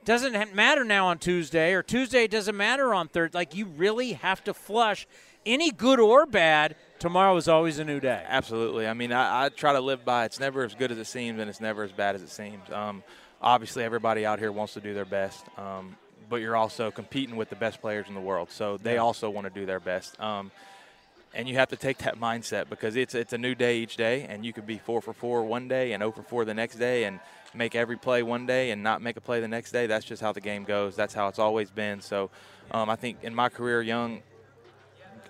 doesn't 0.05 0.55
matter 0.55 0.85
now 0.85 1.07
on 1.07 1.19
Tuesday, 1.19 1.73
or 1.75 1.83
Tuesday 1.83 2.27
doesn't 2.27 2.57
matter 2.57 2.93
on 2.93 3.09
Thursday. 3.09 3.39
Like 3.39 3.55
you 3.55 3.67
really 3.67 4.15
have 4.15 4.43
to 4.45 4.55
flush 4.55 5.07
any 5.47 5.71
good 5.71 6.01
or 6.01 6.27
bad. 6.27 6.77
Tomorrow 6.99 7.37
is 7.37 7.49
always 7.49 7.79
a 7.79 7.85
new 7.85 8.01
day. 8.01 8.25
Absolutely. 8.27 8.87
I 8.87 8.95
mean, 8.95 9.13
I, 9.13 9.45
I 9.45 9.49
try 9.49 9.73
to 9.73 9.81
live 9.81 10.05
by 10.05 10.25
it's 10.25 10.41
never 10.41 10.65
as 10.65 10.75
good 10.75 10.91
as 10.93 10.99
it 10.99 11.07
seems, 11.07 11.41
and 11.41 11.49
it's 11.49 11.61
never 11.61 11.83
as 11.83 11.93
bad 11.93 12.15
as 12.15 12.23
it 12.23 12.31
seems. 12.31 12.69
Um, 12.71 13.03
obviously, 13.41 13.85
everybody 13.85 14.27
out 14.27 14.39
here 14.39 14.53
wants 14.53 14.75
to 14.75 14.81
do 14.81 14.95
their 14.95 15.05
best, 15.05 15.45
um, 15.57 15.97
but 16.33 16.41
you're 16.41 16.57
also 16.57 16.91
competing 16.91 17.37
with 17.37 17.51
the 17.51 17.57
best 17.57 17.83
players 17.83 18.09
in 18.09 18.15
the 18.15 18.21
world, 18.21 18.51
so 18.51 18.79
they 18.79 18.97
also 18.97 19.29
want 19.29 19.47
to 19.47 19.53
do 19.53 19.67
their 19.67 19.79
best. 19.79 20.19
Um, 20.19 20.51
and 21.35 21.47
you 21.47 21.57
have 21.57 21.69
to 21.69 21.77
take 21.77 21.99
that 21.99 22.19
mindset 22.19 22.71
because 22.71 22.97
it's 22.97 23.15
it's 23.15 23.35
a 23.35 23.39
new 23.39 23.55
day 23.55 23.81
each 23.81 23.99
day, 23.99 24.23
and 24.23 24.43
you 24.43 24.55
could 24.55 24.67
be 24.67 24.79
four 24.79 25.03
for 25.03 25.13
four 25.13 25.45
one 25.45 25.69
day 25.69 25.93
and 25.93 26.01
0 26.01 26.13
for 26.13 26.23
four 26.23 26.47
the 26.47 26.55
next 26.55 26.77
day, 26.77 27.05
and 27.05 27.21
make 27.53 27.75
every 27.75 27.99
play 27.99 28.23
one 28.23 28.47
day 28.47 28.71
and 28.71 28.83
not 28.83 29.03
make 29.03 29.19
a 29.19 29.21
play 29.21 29.41
the 29.41 29.49
next 29.49 29.73
day. 29.73 29.87
That's 29.87 30.07
just 30.07 30.23
how 30.23 30.33
the 30.33 30.41
game 30.41 30.65
goes. 30.65 30.97
That's 30.97 31.13
how 31.13 31.29
it's 31.29 31.39
always 31.39 31.71
been. 31.71 32.01
So, 32.01 32.31
um, 32.71 32.89
I 32.89 32.97
think 32.97 33.19
in 33.23 33.35
my 33.35 33.51
career, 33.51 33.83
young 33.83 34.23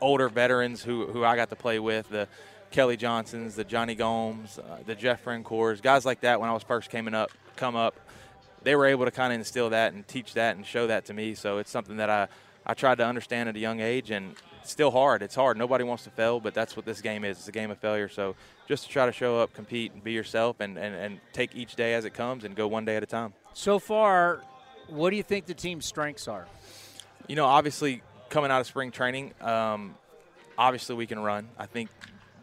older 0.00 0.28
veterans 0.28 0.84
who, 0.84 1.06
who 1.06 1.24
I 1.24 1.34
got 1.34 1.50
to 1.50 1.56
play 1.56 1.80
with, 1.80 2.10
the 2.10 2.28
Kelly 2.70 2.96
Johnsons, 2.96 3.56
the 3.56 3.64
Jonny 3.64 3.96
Gomes, 3.96 4.60
uh, 4.60 4.78
the 4.86 4.94
Jeff 4.94 5.22
Francoeurs, 5.22 5.80
guys 5.80 6.06
like 6.06 6.20
that 6.20 6.40
when 6.40 6.48
I 6.48 6.52
was 6.52 6.62
first 6.62 6.90
coming 6.90 7.12
up, 7.12 7.32
come 7.56 7.74
up, 7.74 7.96
they 8.64 8.76
were 8.76 8.86
able 8.86 9.04
to 9.04 9.10
kind 9.10 9.32
of 9.32 9.38
instill 9.38 9.70
that 9.70 9.92
and 9.92 10.06
teach 10.06 10.34
that 10.34 10.56
and 10.56 10.64
show 10.64 10.86
that 10.86 11.04
to 11.06 11.14
me. 11.14 11.34
So 11.34 11.58
it's 11.58 11.70
something 11.70 11.96
that 11.96 12.10
I, 12.10 12.28
I 12.66 12.74
tried 12.74 12.98
to 12.98 13.06
understand 13.06 13.48
at 13.48 13.56
a 13.56 13.58
young 13.58 13.80
age 13.80 14.10
and 14.10 14.34
it's 14.60 14.70
still 14.70 14.90
hard. 14.90 15.22
It's 15.22 15.34
hard. 15.34 15.56
Nobody 15.56 15.84
wants 15.84 16.04
to 16.04 16.10
fail, 16.10 16.38
but 16.38 16.54
that's 16.54 16.76
what 16.76 16.84
this 16.84 17.00
game 17.00 17.24
is. 17.24 17.38
It's 17.38 17.48
a 17.48 17.52
game 17.52 17.70
of 17.70 17.78
failure. 17.78 18.08
So 18.08 18.36
just 18.68 18.84
to 18.84 18.88
try 18.90 19.06
to 19.06 19.12
show 19.12 19.40
up, 19.40 19.52
compete, 19.52 19.92
and 19.92 20.02
be 20.02 20.12
yourself 20.12 20.60
and, 20.60 20.78
and, 20.78 20.94
and 20.94 21.20
take 21.32 21.56
each 21.56 21.74
day 21.74 21.94
as 21.94 22.04
it 22.04 22.14
comes 22.14 22.44
and 22.44 22.54
go 22.54 22.68
one 22.68 22.84
day 22.84 22.96
at 22.96 23.02
a 23.02 23.06
time. 23.06 23.32
So 23.54 23.78
far, 23.78 24.42
what 24.88 25.10
do 25.10 25.16
you 25.16 25.22
think 25.22 25.46
the 25.46 25.54
team's 25.54 25.84
strengths 25.84 26.28
are? 26.28 26.46
You 27.26 27.36
know, 27.36 27.46
obviously 27.46 28.02
coming 28.28 28.50
out 28.50 28.60
of 28.60 28.66
spring 28.66 28.92
training, 28.92 29.32
um, 29.40 29.94
obviously 30.56 30.94
we 30.94 31.06
can 31.06 31.18
run. 31.18 31.48
I 31.58 31.66
think 31.66 31.90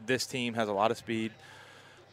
this 0.06 0.26
team 0.28 0.54
has 0.56 0.68
a 0.68 0.74
lot 0.74 0.92
of 0.92 0.98
speed. 0.98 1.32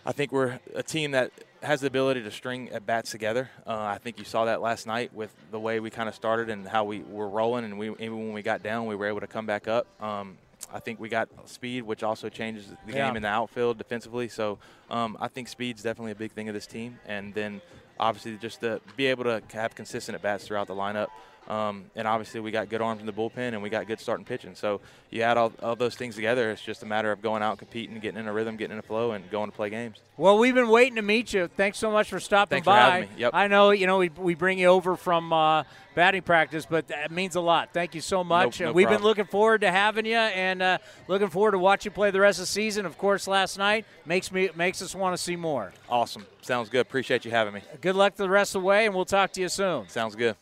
I 0.04 0.12
think 0.12 0.30
we're 0.30 0.60
a 0.74 0.82
team 0.82 1.10
that 1.12 1.32
has 1.62 1.80
the 1.80 1.86
ability 1.86 2.22
to 2.22 2.30
string 2.30 2.68
at 2.70 2.86
bats 2.86 3.10
together. 3.10 3.50
Uh, 3.66 3.76
I 3.78 3.98
think 3.98 4.18
you 4.18 4.24
saw 4.24 4.44
that 4.44 4.60
last 4.60 4.86
night 4.86 5.12
with 5.14 5.34
the 5.50 5.58
way 5.60 5.80
we 5.80 5.90
kind 5.90 6.08
of 6.08 6.14
started 6.14 6.50
and 6.50 6.66
how 6.66 6.84
we 6.84 7.00
were 7.00 7.28
rolling, 7.28 7.64
and 7.64 7.78
we 7.78 7.90
even 7.90 8.18
when 8.18 8.32
we 8.32 8.42
got 8.42 8.62
down, 8.62 8.86
we 8.86 8.94
were 8.96 9.06
able 9.06 9.20
to 9.20 9.26
come 9.26 9.46
back 9.46 9.66
up. 9.68 9.86
Um, 10.02 10.38
I 10.72 10.80
think 10.80 10.98
we 10.98 11.08
got 11.08 11.28
speed, 11.48 11.82
which 11.82 12.02
also 12.02 12.28
changes 12.28 12.66
the 12.86 12.92
Yeah. 12.92 13.06
game 13.06 13.16
in 13.16 13.22
the 13.22 13.28
outfield 13.28 13.78
defensively. 13.78 14.28
So 14.28 14.58
um, 14.90 15.16
I 15.20 15.28
think 15.28 15.48
speed's 15.48 15.82
definitely 15.82 16.12
a 16.12 16.16
big 16.16 16.32
thing 16.32 16.48
of 16.48 16.54
this 16.54 16.66
team, 16.66 16.98
and 17.06 17.34
then 17.34 17.60
obviously 17.98 18.36
just 18.36 18.60
to 18.60 18.80
be 18.96 19.06
able 19.06 19.24
to 19.24 19.42
have 19.52 19.74
consistent 19.74 20.14
at 20.14 20.22
bats 20.22 20.46
throughout 20.46 20.66
the 20.66 20.74
lineup. 20.74 21.08
Um, 21.48 21.84
and 21.94 22.08
obviously, 22.08 22.40
we 22.40 22.50
got 22.50 22.68
good 22.68 22.80
arms 22.80 23.00
in 23.00 23.06
the 23.06 23.12
bullpen, 23.12 23.52
and 23.52 23.62
we 23.62 23.70
got 23.70 23.86
good 23.86 24.00
starting 24.00 24.24
pitching. 24.24 24.54
So 24.54 24.80
you 25.10 25.22
add 25.22 25.36
all, 25.36 25.52
all 25.62 25.76
those 25.76 25.94
things 25.94 26.16
together. 26.16 26.50
It's 26.50 26.62
just 26.62 26.82
a 26.82 26.86
matter 26.86 27.12
of 27.12 27.22
going 27.22 27.42
out, 27.42 27.58
competing, 27.58 27.98
getting 28.00 28.18
in 28.18 28.26
a 28.26 28.32
rhythm, 28.32 28.56
getting 28.56 28.72
in 28.72 28.78
a 28.78 28.82
flow, 28.82 29.12
and 29.12 29.30
going 29.30 29.50
to 29.50 29.56
play 29.56 29.70
games. 29.70 29.98
Well, 30.16 30.38
we've 30.38 30.54
been 30.54 30.68
waiting 30.68 30.96
to 30.96 31.02
meet 31.02 31.32
you. 31.32 31.48
Thanks 31.48 31.78
so 31.78 31.90
much 31.90 32.08
for 32.08 32.18
stopping 32.18 32.56
Thanks 32.56 32.66
for 32.66 32.74
having 32.74 33.08
me. 33.10 33.14
Yep. 33.18 33.30
I 33.34 33.48
know 33.48 33.70
you 33.70 33.86
know 33.86 33.98
we, 33.98 34.08
we 34.08 34.34
bring 34.34 34.58
you 34.58 34.68
over 34.68 34.96
from 34.96 35.32
uh, 35.32 35.64
batting 35.94 36.22
practice, 36.22 36.66
but 36.66 36.88
that 36.88 37.10
means 37.12 37.36
a 37.36 37.40
lot. 37.40 37.72
Thank 37.72 37.94
you 37.94 38.00
so 38.00 38.24
much. 38.24 38.60
no 38.60 38.66
and 38.66 38.74
we've 38.74 38.88
been 38.88 39.02
looking 39.02 39.26
forward 39.26 39.60
to 39.60 39.70
having 39.70 40.06
you, 40.06 40.16
and 40.16 40.62
uh, 40.62 40.78
looking 41.06 41.28
forward 41.28 41.52
to 41.52 41.58
watch 41.58 41.84
you 41.84 41.90
play 41.90 42.10
the 42.10 42.20
rest 42.20 42.38
of 42.38 42.44
the 42.44 42.48
season. 42.48 42.86
Of 42.86 42.98
course, 42.98 43.28
last 43.28 43.56
night 43.56 43.86
makes 44.04 44.32
me 44.32 44.50
makes 44.56 44.82
us 44.82 44.94
want 44.94 45.16
to 45.16 45.22
see 45.22 45.36
more. 45.36 45.72
Awesome. 45.88 46.26
Sounds 46.42 46.68
good. 46.68 46.80
Appreciate 46.80 47.24
you 47.24 47.30
having 47.30 47.54
me. 47.54 47.60
Good 47.80 47.94
luck 47.94 48.16
the 48.16 48.28
rest 48.28 48.54
of 48.54 48.62
the 48.62 48.66
way, 48.66 48.86
and 48.86 48.94
we'll 48.94 49.04
talk 49.04 49.32
to 49.32 49.40
you 49.40 49.48
soon. 49.48 49.88
Sounds 49.88 50.16
good. 50.16 50.36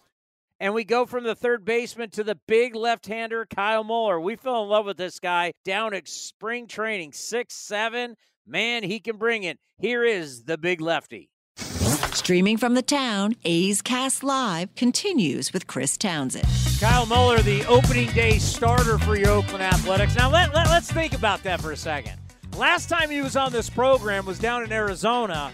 And 0.60 0.72
we 0.72 0.84
go 0.84 1.04
from 1.04 1.24
the 1.24 1.34
third 1.34 1.64
baseman 1.64 2.10
to 2.10 2.24
the 2.24 2.38
big 2.46 2.76
left-hander, 2.76 3.46
Kyle 3.46 3.84
Muller. 3.84 4.20
We 4.20 4.36
fell 4.36 4.62
in 4.62 4.68
love 4.68 4.86
with 4.86 4.96
this 4.96 5.18
guy 5.18 5.52
down 5.64 5.94
at 5.94 6.08
spring 6.08 6.66
training, 6.68 7.12
six 7.12 7.54
seven. 7.54 8.16
Man, 8.46 8.82
he 8.82 9.00
can 9.00 9.16
bring 9.16 9.42
it. 9.42 9.58
Here 9.78 10.04
is 10.04 10.44
the 10.44 10.56
big 10.56 10.80
lefty. 10.80 11.30
Streaming 11.56 12.56
from 12.56 12.74
the 12.74 12.82
town, 12.82 13.34
A's 13.44 13.82
Cast 13.82 14.22
Live 14.22 14.74
continues 14.76 15.52
with 15.52 15.66
Chris 15.66 15.96
Townsend. 15.96 16.46
Kyle 16.78 17.06
Muller, 17.06 17.40
the 17.40 17.64
opening 17.66 18.08
day 18.12 18.38
starter 18.38 18.98
for 18.98 19.16
your 19.16 19.30
Oakland 19.30 19.62
Athletics. 19.62 20.14
Now, 20.14 20.30
let, 20.30 20.54
let, 20.54 20.68
us 20.68 20.90
think 20.90 21.14
about 21.14 21.42
that 21.42 21.60
for 21.60 21.72
a 21.72 21.76
second. 21.76 22.14
Last 22.56 22.88
time 22.88 23.10
he 23.10 23.20
was 23.20 23.36
on 23.36 23.50
this 23.50 23.68
program 23.68 24.26
was 24.26 24.38
down 24.38 24.62
in 24.62 24.72
Arizona, 24.72 25.52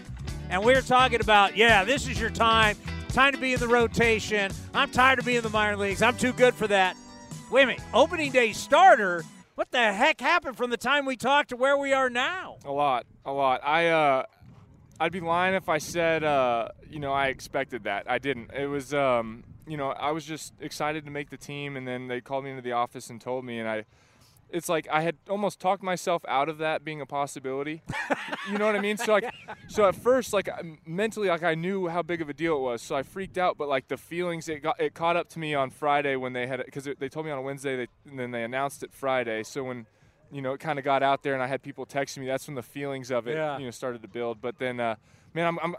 and 0.49 0.63
we 0.63 0.73
were 0.73 0.81
talking 0.81 1.19
about, 1.19 1.57
yeah, 1.57 1.83
this 1.83 2.07
is 2.07 2.19
your 2.19 2.29
time. 2.29 2.77
Time 3.11 3.33
to 3.33 3.39
be 3.39 3.51
in 3.51 3.59
the 3.59 3.67
rotation. 3.67 4.53
I'm 4.73 4.89
tired 4.89 5.19
of 5.19 5.25
being 5.25 5.39
in 5.39 5.43
the 5.43 5.49
minor 5.49 5.75
leagues. 5.75 6.01
I'm 6.01 6.15
too 6.15 6.31
good 6.31 6.53
for 6.53 6.65
that. 6.67 6.95
Wait 7.51 7.63
a 7.63 7.67
minute. 7.67 7.83
Opening 7.93 8.31
day 8.31 8.53
starter? 8.53 9.25
What 9.55 9.69
the 9.69 9.91
heck 9.91 10.21
happened 10.21 10.55
from 10.55 10.69
the 10.69 10.77
time 10.77 11.05
we 11.05 11.17
talked 11.17 11.49
to 11.49 11.57
where 11.57 11.77
we 11.77 11.91
are 11.91 12.09
now? 12.09 12.55
A 12.63 12.71
lot, 12.71 13.05
a 13.25 13.33
lot. 13.33 13.59
I 13.65 13.87
uh, 13.87 14.23
I'd 14.97 15.11
be 15.11 15.19
lying 15.19 15.55
if 15.55 15.67
I 15.67 15.77
said 15.77 16.23
uh, 16.23 16.69
you 16.89 16.99
know, 16.99 17.11
I 17.11 17.27
expected 17.27 17.83
that. 17.83 18.09
I 18.09 18.17
didn't. 18.17 18.51
It 18.53 18.67
was 18.67 18.93
um, 18.93 19.43
you 19.67 19.75
know, 19.75 19.89
I 19.89 20.11
was 20.11 20.23
just 20.23 20.53
excited 20.61 21.03
to 21.03 21.11
make 21.11 21.29
the 21.29 21.37
team, 21.37 21.75
and 21.75 21.85
then 21.85 22.07
they 22.07 22.21
called 22.21 22.45
me 22.45 22.51
into 22.51 22.61
the 22.61 22.71
office 22.71 23.09
and 23.09 23.19
told 23.19 23.43
me, 23.43 23.59
and 23.59 23.67
I. 23.67 23.85
It's 24.51 24.67
like 24.69 24.87
I 24.91 25.01
had 25.01 25.15
almost 25.29 25.59
talked 25.59 25.81
myself 25.81 26.23
out 26.27 26.49
of 26.49 26.57
that 26.59 26.83
being 26.83 27.01
a 27.01 27.05
possibility. 27.05 27.81
you 28.51 28.57
know 28.57 28.65
what 28.65 28.75
I 28.75 28.81
mean? 28.81 28.97
So 28.97 29.13
like, 29.13 29.33
so 29.67 29.87
at 29.87 29.95
first, 29.95 30.33
like 30.33 30.49
mentally, 30.85 31.29
like 31.29 31.43
I 31.43 31.55
knew 31.55 31.87
how 31.87 32.01
big 32.01 32.21
of 32.21 32.29
a 32.29 32.33
deal 32.33 32.57
it 32.57 32.61
was, 32.61 32.81
so 32.81 32.95
I 32.95 33.03
freaked 33.03 33.37
out. 33.37 33.57
But 33.57 33.69
like 33.69 33.87
the 33.87 33.97
feelings, 33.97 34.49
it 34.49 34.61
got 34.61 34.79
it 34.79 34.93
caught 34.93 35.15
up 35.15 35.29
to 35.29 35.39
me 35.39 35.55
on 35.55 35.69
Friday 35.69 36.15
when 36.15 36.33
they 36.33 36.47
had 36.47 36.63
because 36.65 36.83
they 36.99 37.09
told 37.09 37.25
me 37.25 37.31
on 37.31 37.37
a 37.37 37.41
Wednesday, 37.41 37.75
they, 37.77 37.87
and 38.09 38.19
then 38.19 38.31
they 38.31 38.43
announced 38.43 38.83
it 38.83 38.91
Friday. 38.93 39.43
So 39.43 39.63
when 39.63 39.85
you 40.31 40.41
know, 40.41 40.53
it 40.53 40.59
kind 40.59 40.79
of 40.79 40.85
got 40.85 41.03
out 41.03 41.23
there, 41.23 41.33
and 41.33 41.43
I 41.43 41.47
had 41.47 41.61
people 41.61 41.85
texting 41.85 42.19
me. 42.19 42.25
That's 42.25 42.47
when 42.47 42.55
the 42.55 42.63
feelings 42.63 43.11
of 43.11 43.27
it, 43.27 43.35
Yeah. 43.35 43.57
you 43.57 43.65
know, 43.65 43.71
started 43.71 44.01
to 44.01 44.07
build. 44.07 44.39
But 44.41 44.59
then, 44.59 44.79
uh, 44.79 44.95
man, 45.33 45.45
I'm, 45.45 45.59
I'm, 45.59 45.75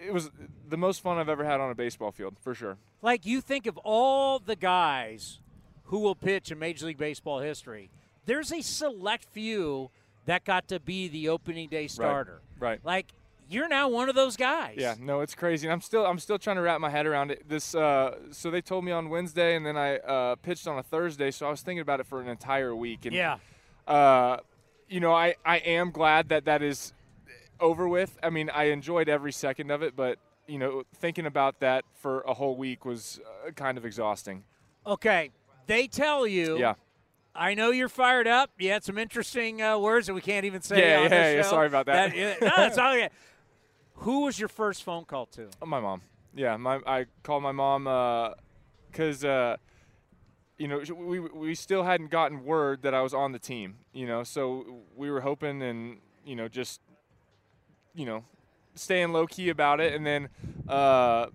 it 0.00 0.12
was 0.12 0.30
the 0.68 0.76
most 0.76 1.00
fun 1.02 1.18
I've 1.18 1.28
ever 1.28 1.44
had 1.44 1.60
on 1.60 1.70
a 1.70 1.74
baseball 1.74 2.10
field 2.10 2.34
for 2.40 2.54
sure. 2.54 2.78
Like 3.00 3.24
you 3.24 3.40
think 3.40 3.66
of 3.66 3.76
all 3.78 4.38
the 4.40 4.56
guys 4.56 5.38
who 5.84 6.00
will 6.00 6.14
pitch 6.14 6.50
in 6.50 6.58
Major 6.58 6.86
League 6.86 6.98
Baseball 6.98 7.40
history, 7.40 7.90
there's 8.26 8.52
a 8.52 8.62
select 8.62 9.24
few 9.24 9.90
that 10.26 10.44
got 10.44 10.68
to 10.68 10.80
be 10.80 11.08
the 11.08 11.28
opening 11.28 11.68
day 11.68 11.86
starter. 11.86 12.40
right. 12.58 12.70
right. 12.70 12.80
Like 12.84 13.06
you're 13.48 13.68
now 13.68 13.88
one 13.88 14.08
of 14.08 14.14
those 14.14 14.36
guys. 14.36 14.76
Yeah, 14.78 14.94
no, 14.98 15.20
it's 15.20 15.34
crazy, 15.34 15.66
and 15.66 15.72
I'm 15.72 15.82
still, 15.82 16.06
I'm 16.06 16.18
still 16.18 16.38
trying 16.38 16.56
to 16.56 16.62
wrap 16.62 16.80
my 16.80 16.88
head 16.88 17.04
around 17.04 17.30
it. 17.30 17.46
This, 17.46 17.74
uh, 17.74 18.16
so 18.30 18.50
they 18.50 18.62
told 18.62 18.84
me 18.84 18.92
on 18.92 19.10
Wednesday, 19.10 19.54
and 19.54 19.66
then 19.66 19.76
I 19.76 19.98
uh, 19.98 20.36
pitched 20.36 20.66
on 20.66 20.78
a 20.78 20.82
Thursday, 20.82 21.30
so 21.30 21.46
I 21.46 21.50
was 21.50 21.60
thinking 21.60 21.80
about 21.82 22.00
it 22.00 22.06
for 22.06 22.22
an 22.22 22.28
entire 22.28 22.74
week. 22.74 23.04
And, 23.04 23.14
Yeah. 23.14 23.36
uh, 23.86 24.38
you 24.88 25.00
know, 25.00 25.12
I, 25.12 25.34
I 25.44 25.58
am 25.58 25.90
glad 25.90 26.30
that 26.30 26.46
that 26.46 26.62
is 26.62 26.94
over 27.60 27.86
with. 27.86 28.16
I 28.22 28.30
mean, 28.30 28.48
I 28.48 28.64
enjoyed 28.64 29.10
every 29.10 29.32
second 29.32 29.70
of 29.70 29.82
it, 29.82 29.94
but 29.94 30.18
you 30.46 30.58
know, 30.58 30.84
thinking 30.96 31.26
about 31.26 31.60
that 31.60 31.84
for 31.94 32.20
a 32.22 32.34
whole 32.34 32.56
week 32.56 32.84
was 32.84 33.20
uh, 33.46 33.50
kind 33.52 33.78
of 33.78 33.84
exhausting. 33.84 34.44
Okay. 34.86 35.30
They 35.66 35.86
tell 35.86 36.26
you. 36.26 36.58
Yeah. 36.58 36.74
I 37.34 37.54
know 37.54 37.70
you're 37.72 37.88
fired 37.88 38.28
up. 38.28 38.50
You 38.58 38.70
had 38.70 38.84
some 38.84 38.96
interesting 38.96 39.60
uh, 39.60 39.76
words 39.78 40.06
that 40.06 40.14
we 40.14 40.20
can't 40.20 40.44
even 40.44 40.60
say. 40.60 40.78
Yeah, 40.88 41.04
on 41.04 41.10
yeah, 41.10 41.32
yeah, 41.32 41.42
sorry 41.42 41.66
about 41.66 41.86
that. 41.86 42.16
yeah, 42.16 42.34
no, 42.40 42.52
it's 42.58 42.78
all 42.78 42.92
okay. 42.92 43.08
Who 43.96 44.20
was 44.20 44.38
your 44.38 44.48
first 44.48 44.84
phone 44.84 45.04
call 45.04 45.26
to? 45.26 45.48
Oh, 45.60 45.66
My 45.66 45.80
mom. 45.80 46.00
Yeah, 46.36 46.56
my 46.56 46.80
I 46.86 47.06
called 47.22 47.42
my 47.42 47.52
mom 47.52 47.84
because 48.90 49.24
uh, 49.24 49.56
you 50.58 50.68
know 50.68 50.82
we 50.96 51.20
we 51.20 51.54
still 51.54 51.84
hadn't 51.84 52.10
gotten 52.10 52.44
word 52.44 52.82
that 52.82 52.92
I 52.94 53.02
was 53.02 53.14
on 53.14 53.32
the 53.32 53.38
team. 53.38 53.76
You 53.92 54.06
know, 54.06 54.24
so 54.24 54.82
we 54.96 55.10
were 55.10 55.20
hoping 55.20 55.62
and 55.62 55.98
you 56.24 56.34
know 56.36 56.48
just 56.48 56.80
you 57.94 58.04
know 58.04 58.24
staying 58.74 59.12
low 59.12 59.26
key 59.26 59.48
about 59.48 59.80
it, 59.80 59.92
and 59.94 60.06
then. 60.06 60.28
Uh, 60.68 61.26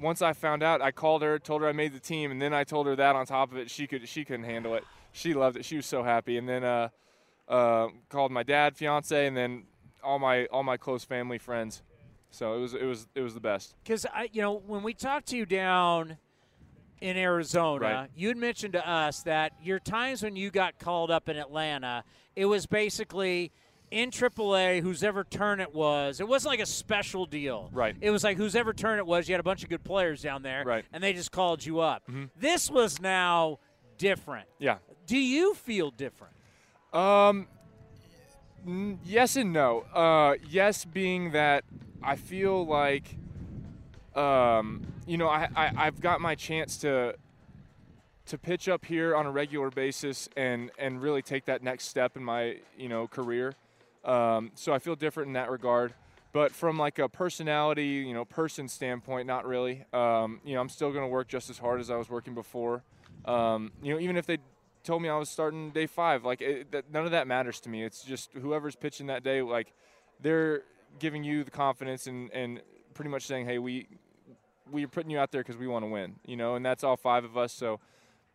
once 0.00 0.22
I 0.22 0.32
found 0.32 0.62
out, 0.62 0.82
I 0.82 0.90
called 0.90 1.22
her, 1.22 1.38
told 1.38 1.62
her 1.62 1.68
I 1.68 1.72
made 1.72 1.92
the 1.92 2.00
team, 2.00 2.30
and 2.30 2.40
then 2.40 2.52
I 2.52 2.64
told 2.64 2.86
her 2.86 2.96
that 2.96 3.16
on 3.16 3.26
top 3.26 3.52
of 3.52 3.58
it, 3.58 3.70
she 3.70 3.86
could 3.86 4.08
she 4.08 4.24
couldn't 4.24 4.44
handle 4.44 4.74
it. 4.74 4.84
She 5.12 5.34
loved 5.34 5.56
it. 5.56 5.64
She 5.64 5.76
was 5.76 5.86
so 5.86 6.02
happy. 6.02 6.36
And 6.36 6.48
then 6.48 6.64
uh, 6.64 6.88
uh, 7.48 7.88
called 8.08 8.32
my 8.32 8.42
dad, 8.42 8.76
fiance, 8.76 9.26
and 9.26 9.36
then 9.36 9.64
all 10.02 10.18
my 10.18 10.46
all 10.46 10.62
my 10.62 10.76
close 10.76 11.04
family 11.04 11.38
friends. 11.38 11.82
So 12.30 12.54
it 12.54 12.60
was 12.60 12.74
it 12.74 12.84
was 12.84 13.06
it 13.14 13.20
was 13.22 13.34
the 13.34 13.40
best. 13.40 13.74
Because 13.82 14.04
I, 14.06 14.28
you 14.32 14.42
know, 14.42 14.54
when 14.66 14.82
we 14.82 14.92
talked 14.94 15.28
to 15.28 15.36
you 15.36 15.46
down 15.46 16.18
in 17.00 17.16
Arizona, 17.16 17.84
Right. 17.84 18.10
you 18.16 18.28
had 18.28 18.36
mentioned 18.36 18.72
to 18.74 18.88
us 18.88 19.22
that 19.22 19.52
your 19.62 19.78
times 19.78 20.22
when 20.22 20.36
you 20.36 20.50
got 20.50 20.78
called 20.78 21.10
up 21.10 21.28
in 21.28 21.36
Atlanta, 21.36 22.04
it 22.34 22.46
was 22.46 22.66
basically 22.66 23.52
in 23.90 24.10
AAA, 24.10 24.80
whose 24.82 25.02
ever 25.04 25.22
turn 25.24 25.60
it 25.60 25.74
was. 25.74 26.20
It 26.20 26.26
wasn't 26.28 26.52
like 26.52 26.60
a 26.60 26.66
special 26.66 27.24
deal. 27.26 27.70
Right. 27.72 27.96
It 28.00 28.10
was 28.10 28.24
like 28.24 28.36
whose 28.36 28.56
ever 28.56 28.72
turn 28.72 28.98
it 28.98 29.06
was. 29.06 29.28
You 29.28 29.34
had 29.34 29.40
a 29.40 29.44
bunch 29.44 29.62
of 29.62 29.68
good 29.68 29.84
players 29.84 30.22
down 30.22 30.42
there, 30.42 30.64
Right. 30.64 30.84
and 30.92 31.02
they 31.02 31.12
just 31.12 31.30
called 31.32 31.64
you 31.64 31.80
up. 31.80 32.02
Mm-hmm. 32.08 32.24
This 32.38 32.70
was 32.70 33.00
now 33.00 33.58
different. 33.98 34.48
Yeah. 34.58 34.78
Do 35.06 35.16
you 35.18 35.54
feel 35.54 35.90
different? 35.90 36.34
Um. 36.92 37.46
n- 38.66 38.98
Yes 39.04 39.36
and 39.36 39.52
no. 39.52 39.80
Uh, 39.94 40.34
yes, 40.50 40.84
being 40.84 41.30
that 41.32 41.64
I 42.02 42.16
feel 42.16 42.66
like, 42.66 43.16
um, 44.14 44.82
you 45.06 45.16
know, 45.16 45.28
I, 45.28 45.48
I 45.54 45.72
I've 45.76 46.00
got 46.00 46.20
my 46.20 46.34
chance 46.34 46.76
to 46.78 47.14
to 48.26 48.38
pitch 48.38 48.68
up 48.68 48.84
here 48.84 49.14
on 49.14 49.24
a 49.26 49.30
regular 49.30 49.70
basis 49.70 50.28
and 50.36 50.70
and 50.78 51.00
really 51.00 51.22
take 51.22 51.44
that 51.44 51.62
next 51.62 51.84
step 51.88 52.16
in 52.16 52.24
my 52.24 52.56
you 52.76 52.88
know 52.88 53.06
career. 53.06 53.54
Um, 54.06 54.52
so 54.54 54.72
I 54.72 54.78
feel 54.78 54.96
different 54.96 55.26
in 55.28 55.32
that 55.34 55.50
regard. 55.50 55.92
But 56.32 56.52
from 56.52 56.78
like 56.78 56.98
a 56.98 57.08
personality, 57.08 58.04
you 58.06 58.14
know, 58.14 58.24
person 58.24 58.68
standpoint, 58.68 59.26
not 59.26 59.46
really. 59.46 59.84
Um, 59.92 60.40
you 60.44 60.54
know, 60.54 60.60
I'm 60.60 60.68
still 60.68 60.92
going 60.92 61.04
to 61.04 61.08
work 61.08 61.28
just 61.28 61.50
as 61.50 61.58
hard 61.58 61.80
as 61.80 61.90
I 61.90 61.96
was 61.96 62.08
working 62.08 62.34
before. 62.34 62.82
Um, 63.24 63.72
you 63.82 63.92
know, 63.92 64.00
even 64.00 64.16
if 64.16 64.26
they 64.26 64.38
told 64.84 65.02
me 65.02 65.08
I 65.08 65.16
was 65.16 65.28
starting 65.28 65.70
day 65.70 65.86
five, 65.86 66.24
like 66.24 66.42
it, 66.42 66.70
that, 66.72 66.92
none 66.92 67.04
of 67.04 67.10
that 67.12 67.26
matters 67.26 67.58
to 67.60 67.68
me. 67.68 67.82
It's 67.84 68.04
just 68.04 68.30
whoever's 68.34 68.76
pitching 68.76 69.06
that 69.06 69.24
day, 69.24 69.42
like 69.42 69.72
they're 70.20 70.62
giving 70.98 71.24
you 71.24 71.42
the 71.42 71.50
confidence 71.50 72.06
and 72.06 72.30
and 72.32 72.60
pretty 72.94 73.10
much 73.10 73.26
saying, 73.26 73.46
hey, 73.46 73.58
we 73.58 73.88
we're 74.70 74.88
putting 74.88 75.10
you 75.10 75.18
out 75.18 75.32
there 75.32 75.42
because 75.42 75.56
we 75.56 75.66
want 75.66 75.84
to 75.84 75.88
win. 75.88 76.16
You 76.26 76.36
know, 76.36 76.54
and 76.54 76.64
that's 76.64 76.84
all 76.84 76.96
five 76.96 77.24
of 77.24 77.36
us. 77.36 77.52
So 77.52 77.80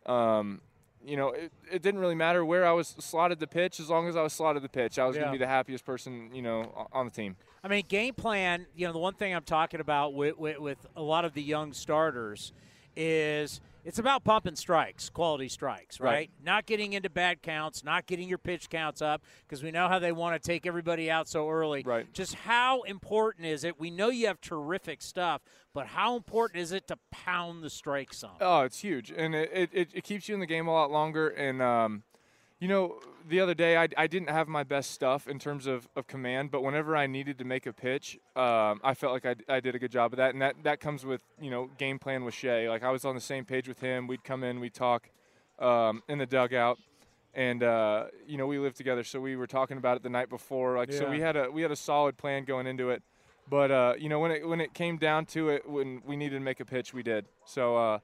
um, 0.06 0.62
you 1.06 1.18
know, 1.18 1.30
it, 1.30 1.52
it 1.72 1.82
didn't 1.82 2.00
really 2.00 2.16
matter 2.16 2.44
where 2.46 2.66
I 2.66 2.72
was 2.72 2.96
slotted 3.00 3.40
the 3.40 3.48
pitch 3.48 3.80
as 3.80 3.90
long 3.90 4.08
as 4.08 4.16
I 4.16 4.22
was 4.22 4.34
slotted 4.34 4.64
the 4.64 4.70
pitch. 4.70 5.00
I 5.00 5.06
was 5.06 5.16
going 5.16 5.28
to 5.28 5.32
be 5.32 5.38
the 5.38 5.48
happiest 5.48 5.86
person, 5.86 6.30
you 6.34 6.42
know, 6.42 6.88
on 6.92 7.06
the 7.06 7.12
team. 7.12 7.36
I 7.64 7.68
mean, 7.68 7.84
game 7.88 8.14
plan. 8.14 8.66
You 8.76 8.88
know, 8.88 8.94
the 8.94 9.00
one 9.00 9.14
thing 9.14 9.34
I'm 9.34 9.44
talking 9.44 9.80
about 9.80 10.14
with, 10.14 10.38
with, 10.38 10.60
with 10.60 10.86
a 10.96 11.02
lot 11.02 11.26
of 11.26 11.34
the 11.34 11.42
young 11.42 11.74
starters 11.74 12.54
is 12.96 13.62
it's 13.84 14.00
about 14.00 14.24
pumping 14.24 14.56
strikes, 14.56 15.10
quality 15.10 15.48
strikes, 15.48 16.00
right? 16.00 16.12
Right. 16.12 16.30
Not 16.44 16.66
getting 16.66 16.94
into 16.94 17.10
bad 17.10 17.42
counts, 17.42 17.84
not 17.84 18.06
getting 18.06 18.28
your 18.28 18.38
pitch 18.38 18.70
counts 18.70 19.02
up 19.02 19.24
because 19.48 19.64
we 19.64 19.72
know 19.72 19.88
how 19.88 20.00
they 20.00 20.12
want 20.12 20.42
to 20.42 20.48
take 20.48 20.66
everybody 20.66 21.10
out 21.10 21.28
so 21.28 21.50
early. 21.50 21.84
Right. 21.84 22.12
Just 22.14 22.36
how 22.36 22.82
important 22.82 23.48
is 23.48 23.64
it? 23.64 23.80
We 23.80 23.90
know 23.90 24.10
you 24.10 24.28
have 24.28 24.42
terrific 24.42 25.02
stuff, 25.02 25.42
but 25.74 25.88
how 25.88 26.16
important 26.16 26.62
is 26.62 26.72
it 26.72 26.88
to 26.88 26.98
pound 27.12 27.64
the 27.64 27.70
strike 27.70 28.14
zone? 28.14 28.32
Oh, 28.40 28.62
it's 28.62 28.80
huge, 28.80 29.12
and 29.16 29.34
it, 29.34 29.50
it, 29.54 29.70
it, 29.74 29.90
it 29.94 30.04
keeps 30.04 30.28
you 30.28 30.36
in 30.36 30.40
the 30.40 30.46
game 30.46 30.68
a 30.68 30.72
lot 30.74 30.92
longer. 30.92 31.30
And 31.30 31.62
um, 31.62 32.04
you 32.62 32.68
know, 32.68 33.00
the 33.28 33.40
other 33.40 33.56
day 33.56 33.76
I, 33.76 33.88
I 33.98 34.06
didn't 34.06 34.30
have 34.30 34.48
my 34.48 34.64
best 34.64 34.92
stuff 34.92 35.28
in 35.28 35.40
terms 35.40 35.66
of, 35.66 35.90
of 35.96 36.06
command, 36.06 36.52
but 36.52 36.62
whenever 36.62 36.96
I 36.96 37.08
needed 37.08 37.40
to 37.40 37.44
make 37.44 37.66
a 37.66 37.74
pitch, 37.74 38.20
um, 38.36 38.80
I 38.84 38.94
felt 38.94 39.14
like 39.14 39.26
I, 39.26 39.36
I 39.50 39.60
did 39.60 39.74
a 39.74 39.80
good 39.80 39.92
job 39.92 40.14
of 40.14 40.18
that, 40.18 40.34
and 40.34 40.42
that 40.44 40.56
that 40.64 40.80
comes 40.80 41.04
with 41.04 41.24
you 41.42 41.50
know 41.50 41.72
game 41.80 41.98
plan 41.98 42.24
with 42.24 42.36
Shea. 42.36 42.70
Like 42.70 42.84
I 42.84 42.92
was 42.92 43.04
on 43.04 43.16
the 43.16 43.22
same 43.22 43.46
page 43.46 43.68
with 43.68 43.80
him. 43.80 44.06
We'd 44.06 44.24
come 44.24 44.44
in, 44.44 44.60
we'd 44.60 44.76
talk 44.76 45.10
um, 45.60 46.04
in 46.08 46.20
the 46.20 46.26
dugout. 46.26 46.78
And 47.34 47.64
uh, 47.64 48.08
you 48.28 48.38
know 48.38 48.46
we 48.46 48.60
lived 48.60 48.76
together, 48.76 49.04
so 49.06 49.20
we 49.22 49.38
were 49.38 49.48
talking 49.48 49.78
about 49.78 49.96
it 49.96 50.04
the 50.04 50.10
night 50.10 50.30
before. 50.30 50.78
Like 50.78 50.92
so, 50.92 51.10
we 51.10 51.22
had 51.22 51.38
a 51.38 51.50
we 51.50 51.62
had 51.62 51.72
a 51.72 51.78
solid 51.78 52.18
plan 52.18 52.44
going 52.44 52.68
into 52.68 52.90
it. 52.90 53.02
But 53.50 53.72
uh, 53.72 53.94
you 53.98 54.10
know, 54.10 54.20
when 54.20 54.32
it 54.32 54.48
when 54.48 54.60
it 54.60 54.74
came 54.74 54.98
down 54.98 55.26
to 55.28 55.50
it, 55.50 55.68
when 55.68 56.02
we 56.06 56.18
needed 56.18 56.36
to 56.36 56.42
make 56.42 56.60
a 56.60 56.66
pitch, 56.66 56.94
we 56.94 57.04
did. 57.04 57.26
So, 57.46 57.78
uh, 57.78 58.00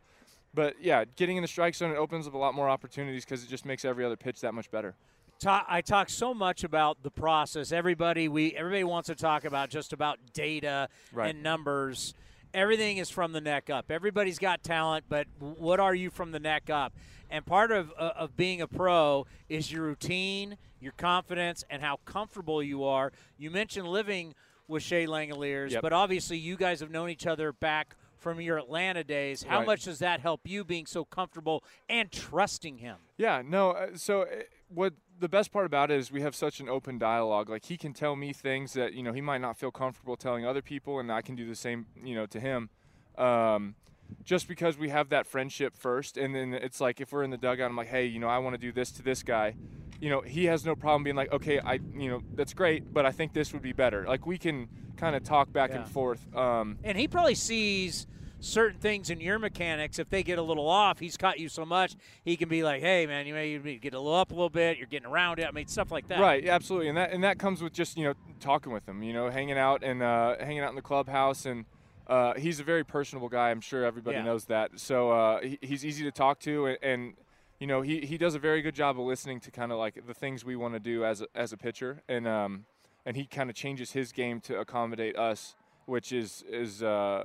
but 0.58 0.74
yeah, 0.82 1.06
getting 1.16 1.38
in 1.38 1.44
the 1.44 1.48
strike 1.48 1.76
zone 1.76 1.92
it 1.92 1.98
opens 1.98 2.28
up 2.28 2.34
a 2.34 2.38
lot 2.38 2.56
more 2.56 2.68
opportunities 2.68 3.24
because 3.24 3.44
it 3.44 3.48
just 3.48 3.64
makes 3.64 3.86
every 3.86 4.04
other 4.04 4.16
pitch 4.18 4.42
that 4.42 4.56
much 4.56 4.72
better. 4.72 4.96
Ta- 5.40 5.64
I 5.70 5.82
talk 5.82 6.10
so 6.10 6.34
much 6.34 6.64
about 6.64 7.04
the 7.04 7.12
process. 7.12 7.72
Everybody 7.72 8.28
we 8.28 8.54
everybody 8.56 8.84
wants 8.84 9.06
to 9.06 9.14
talk 9.16 9.46
about 9.46 9.70
just 9.70 9.94
about 9.94 10.18
data 10.34 10.90
Right. 11.14 11.30
and 11.30 11.44
numbers. 11.44 12.16
Everything 12.56 12.98
is 12.98 13.12
from 13.12 13.34
the 13.34 13.42
neck 13.42 13.70
up. 13.70 13.92
Everybody's 13.92 14.40
got 14.40 14.64
talent, 14.64 15.06
but 15.08 15.28
what 15.40 15.80
are 15.80 15.94
you 15.94 16.10
from 16.10 16.32
the 16.32 16.40
neck 16.40 16.72
up? 16.72 16.92
And 17.30 17.46
part 17.46 17.72
of 17.72 17.94
uh, 18.00 18.14
of 18.16 18.36
being 18.36 18.62
a 18.62 18.68
pro 18.68 19.28
is 19.48 19.72
your 19.72 19.84
routine, 19.84 20.58
your 20.82 20.94
confidence, 20.94 21.64
and 21.70 21.84
how 21.84 21.98
comfortable 22.06 22.64
you 22.64 22.84
are. 22.84 23.12
You 23.38 23.52
mentioned 23.52 23.88
living 23.88 24.34
with 24.68 24.82
Shea 24.82 25.06
Langeliers, 25.06 25.70
Yep. 25.72 25.82
but 25.84 25.94
obviously 25.94 26.38
you 26.40 26.56
guys 26.58 26.80
have 26.80 26.90
known 26.90 27.10
each 27.12 27.28
other 27.28 27.54
back 27.54 27.96
from 28.18 28.42
your 28.42 28.58
Atlanta 28.58 29.04
days. 29.04 29.44
How 29.44 29.60
Right. 29.60 29.68
much 29.68 29.84
does 29.86 30.00
that 30.00 30.20
help 30.20 30.42
you 30.48 30.64
being 30.64 30.86
so 30.86 31.06
comfortable 31.06 31.64
and 31.90 32.12
trusting 32.12 32.78
him? 32.80 32.98
Yeah, 33.18 33.42
no. 33.46 33.72
Uh, 33.72 33.96
so 33.96 34.24
uh, 34.24 34.28
what 34.70 34.94
the 35.20 35.30
best 35.30 35.52
part 35.52 35.66
about 35.66 35.90
it 35.92 35.98
is 36.00 36.12
we 36.12 36.22
have 36.22 36.36
such 36.36 36.60
an 36.60 36.70
open 36.70 36.98
dialogue. 36.98 37.50
Like 37.50 37.66
he 37.66 37.78
can 37.78 37.94
tell 37.94 38.16
me 38.16 38.34
things 38.34 38.74
that 38.74 38.94
you 38.94 39.04
know 39.04 39.14
he 39.14 39.22
might 39.22 39.42
not 39.42 39.58
feel 39.58 39.72
comfortable 39.72 40.16
telling 40.18 40.46
other 40.46 40.62
people, 40.62 41.00
and 41.00 41.12
I 41.12 41.22
can 41.22 41.36
do 41.36 41.48
the 41.48 41.56
same, 41.56 41.86
you 42.04 42.16
know, 42.16 42.26
to 42.28 42.40
him. 42.40 42.70
Um, 43.18 43.76
just 44.24 44.48
because 44.48 44.78
we 44.78 44.90
have 44.90 45.10
that 45.10 45.28
friendship 45.28 45.76
first, 45.76 46.18
and 46.18 46.34
then 46.34 46.54
it's 46.54 46.80
like 46.80 47.02
if 47.02 47.12
we're 47.12 47.24
in 47.24 47.30
the 47.32 47.38
dugout, 47.38 47.70
I'm 47.70 47.76
like, 47.76 47.90
hey, 47.90 48.06
you 48.06 48.20
know, 48.20 48.28
I 48.30 48.38
want 48.38 48.54
to 48.54 48.58
do 48.58 48.72
this 48.72 48.92
to 48.92 49.02
this 49.04 49.22
guy. 49.24 49.56
You 50.00 50.10
know, 50.10 50.22
he 50.22 50.46
has 50.46 50.66
no 50.66 50.75
problem 50.75 51.04
being 51.04 51.16
like, 51.16 51.32
okay, 51.32 51.60
I, 51.60 51.74
you 51.96 52.10
know, 52.10 52.22
that's 52.36 52.54
great, 52.54 52.94
but 52.94 53.06
I 53.06 53.12
think 53.12 53.34
this 53.34 53.54
would 53.54 53.62
be 53.62 53.74
better. 53.74 54.06
Like 54.08 54.25
we 54.27 54.38
can 54.38 54.68
kind 54.96 55.16
of 55.16 55.24
talk 55.24 55.51
back 55.51 55.72
Yeah. 55.72 55.77
and 55.82 55.88
forth. 55.92 56.25
Um, 56.36 56.77
And 56.84 56.98
he 56.98 57.08
probably 57.08 57.36
sees 57.36 58.06
certain 58.39 58.80
things 58.80 59.10
in 59.10 59.20
your 59.20 59.39
mechanics. 59.39 59.98
If 59.98 60.10
they 60.10 60.22
get 60.22 60.38
a 60.38 60.42
little 60.44 60.68
off, 60.70 61.00
he's 61.00 61.18
caught 61.18 61.39
you 61.39 61.50
so 61.50 61.66
much, 61.66 61.96
he 62.24 62.38
can 62.38 62.50
be 62.50 62.62
like, 62.63 62.82
hey, 62.82 63.08
man, 63.08 63.25
you 63.25 63.34
may 63.34 63.50
you 63.50 63.60
may 63.60 63.77
get 63.77 63.96
a 63.96 64.00
little 64.00 64.13
up 64.20 64.30
a 64.32 64.36
little 64.36 64.50
bit. 64.51 64.77
You're 64.77 64.86
getting 64.88 65.08
around 65.08 65.39
it. 65.39 65.48
I 65.48 65.51
mean, 65.51 65.66
stuff 65.68 65.92
like 65.92 66.08
that. 66.10 66.20
Right, 66.20 66.48
absolutely, 66.48 66.89
and 66.89 66.98
that 66.98 67.12
and 67.12 67.24
that 67.24 67.39
comes 67.39 67.62
with 67.63 67.74
just 67.74 67.98
you 67.98 68.04
know 68.04 68.13
talking 68.39 68.72
with 68.72 68.88
him, 68.88 69.01
you 69.01 69.13
know, 69.13 69.32
hanging 69.32 69.58
out 69.58 69.84
and 69.84 70.04
uh, 70.04 70.36
hanging 70.39 70.60
out 70.60 70.70
in 70.70 70.75
the 70.75 70.82
clubhouse, 70.84 71.48
and 71.48 71.66
uh, 72.06 72.36
he's 72.36 72.60
a 72.60 72.63
very 72.63 72.84
personable 72.84 73.27
guy. 73.30 73.50
I'm 73.50 73.62
sure 73.62 73.84
everybody 73.84 74.18
Yeah. 74.18 74.24
knows 74.24 74.46
that. 74.46 74.80
So 74.80 75.10
uh, 75.10 75.42
he, 75.42 75.58
he's 75.63 75.84
easy 75.84 76.04
to 76.04 76.12
talk 76.12 76.39
to, 76.42 76.68
and, 76.68 76.77
and 76.84 77.13
you 77.60 77.68
know 77.68 77.82
he, 77.82 78.02
he 78.02 78.18
does 78.18 78.36
a 78.36 78.40
very 78.40 78.62
good 78.62 78.76
job 78.76 79.00
of 79.00 79.06
listening 79.06 79.40
to 79.42 79.52
kind 79.52 79.72
of 79.72 79.78
like 79.78 80.06
the 80.06 80.14
things 80.14 80.46
we 80.46 80.56
want 80.56 80.74
to 80.74 80.80
do 80.80 81.04
as 81.04 81.22
a, 81.22 81.28
as 81.36 81.54
a 81.54 81.58
pitcher, 81.58 82.02
and 82.08 82.28
um, 82.28 82.66
and 83.06 83.16
he 83.18 83.26
kind 83.26 83.50
of 83.50 83.56
changes 83.56 83.92
his 83.92 84.12
game 84.12 84.40
to 84.42 84.60
accommodate 84.60 85.18
us, 85.18 85.56
which 85.86 86.12
is 86.12 86.44
is 86.50 86.84
uh, 86.84 87.24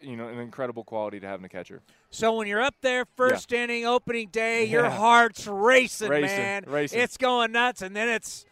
you 0.00 0.16
know 0.16 0.28
an 0.28 0.38
incredible 0.38 0.84
quality 0.84 1.20
to 1.20 1.26
have 1.26 1.38
in 1.40 1.44
a 1.44 1.48
catcher. 1.48 1.82
So 2.10 2.34
when 2.36 2.46
you're 2.46 2.62
up 2.62 2.76
there, 2.80 3.04
first 3.16 3.52
inning, 3.52 3.84
opening 3.84 4.28
day, 4.28 4.64
your 4.64 4.88
heart's 4.88 5.46
racing, 5.46 6.08
Racing, 6.08 6.36
man. 6.36 6.64
racing. 6.66 7.00
It's 7.00 7.16
going 7.16 7.52
nuts, 7.52 7.82
and 7.82 7.94
then 7.94 8.08
it's. 8.08 8.44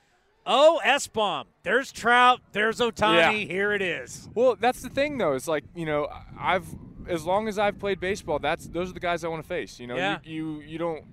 Oh, 0.48 0.80
S 0.84 1.08
bomb. 1.08 1.48
There's 1.64 1.90
Trout. 1.90 2.40
There's 2.52 2.78
Ohtani. 2.78 3.16
Yeah. 3.16 3.32
Here 3.32 3.72
it 3.72 3.82
is. 3.82 4.28
Well, 4.32 4.54
that's 4.54 4.80
the 4.80 4.88
thing 4.88 5.18
though. 5.18 5.32
Is 5.32 5.48
like 5.48 5.64
you 5.74 5.84
know, 5.86 6.06
I've 6.38 6.66
as 7.08 7.24
long 7.24 7.48
as 7.48 7.58
I've 7.58 7.78
played 7.78 8.00
baseball, 8.00 8.38
that's 8.38 8.66
those 8.68 8.90
are 8.90 8.94
the 8.94 9.00
guys 9.00 9.24
I 9.24 9.28
want 9.28 9.42
to 9.42 9.48
face. 9.48 9.78
You 9.80 9.86
know, 9.86 9.96
Yeah. 9.96 10.18
you, 10.24 10.60
you 10.60 10.60
you 10.62 10.78
don't 10.78 11.04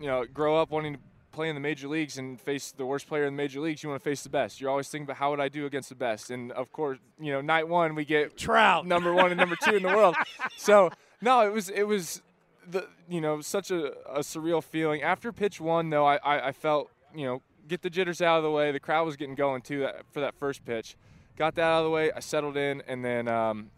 you 0.00 0.06
know 0.06 0.24
grow 0.24 0.56
up 0.60 0.70
wanting 0.70 0.94
to 0.94 1.00
play 1.32 1.48
in 1.50 1.54
the 1.54 1.60
major 1.60 1.86
leagues 1.86 2.16
and 2.16 2.40
face 2.40 2.72
the 2.72 2.86
worst 2.86 3.06
player 3.06 3.24
in 3.26 3.34
the 3.34 3.36
major 3.36 3.60
leagues. 3.60 3.82
You 3.82 3.90
want 3.90 4.00
to 4.02 4.04
face 4.08 4.22
the 4.22 4.30
best. 4.30 4.58
You're 4.60 4.70
always 4.70 4.88
thinking 4.88 5.04
about 5.04 5.18
how 5.18 5.30
would 5.30 5.40
I 5.40 5.48
do 5.50 5.66
against 5.66 5.90
the 5.90 5.94
best. 5.94 6.30
And 6.30 6.50
of 6.52 6.72
course, 6.72 6.98
you 7.20 7.30
know, 7.30 7.40
night 7.42 7.68
one 7.68 7.94
we 7.94 8.04
get 8.06 8.36
Trout. 8.36 8.86
number 8.94 9.12
one 9.12 9.30
and 9.32 9.38
number 9.38 9.56
two 9.62 9.76
in 9.76 9.82
the 9.82 9.88
world. 9.94 10.16
So 10.56 10.90
no, 11.20 11.46
it 11.46 11.52
was 11.52 11.68
it 11.68 11.84
was 11.84 12.22
the 12.68 12.88
you 13.08 13.20
know 13.20 13.40
such 13.40 13.70
a, 13.70 13.92
a 14.08 14.20
surreal 14.20 14.62
feeling 14.62 15.02
after 15.02 15.32
pitch 15.32 15.60
one 15.60 15.90
though. 15.90 16.06
I, 16.06 16.16
I 16.16 16.48
I 16.48 16.52
felt 16.52 16.90
you 17.14 17.26
know 17.26 17.42
get 17.68 17.82
the 17.82 17.90
jitters 17.90 18.20
out 18.22 18.38
of 18.38 18.42
the 18.42 18.50
way. 18.50 18.72
The 18.72 18.80
crowd 18.80 19.04
was 19.04 19.16
getting 19.16 19.34
going 19.34 19.60
too 19.62 19.80
that, 19.80 20.02
for 20.12 20.20
that 20.20 20.34
first 20.34 20.64
pitch. 20.64 20.96
Got 21.36 21.54
that 21.56 21.62
out 21.64 21.78
of 21.80 21.84
the 21.84 21.90
way. 21.90 22.10
I 22.12 22.20
settled 22.20 22.56
in 22.56 22.82
and 22.88 23.04
then. 23.04 23.28
Um, 23.28 23.70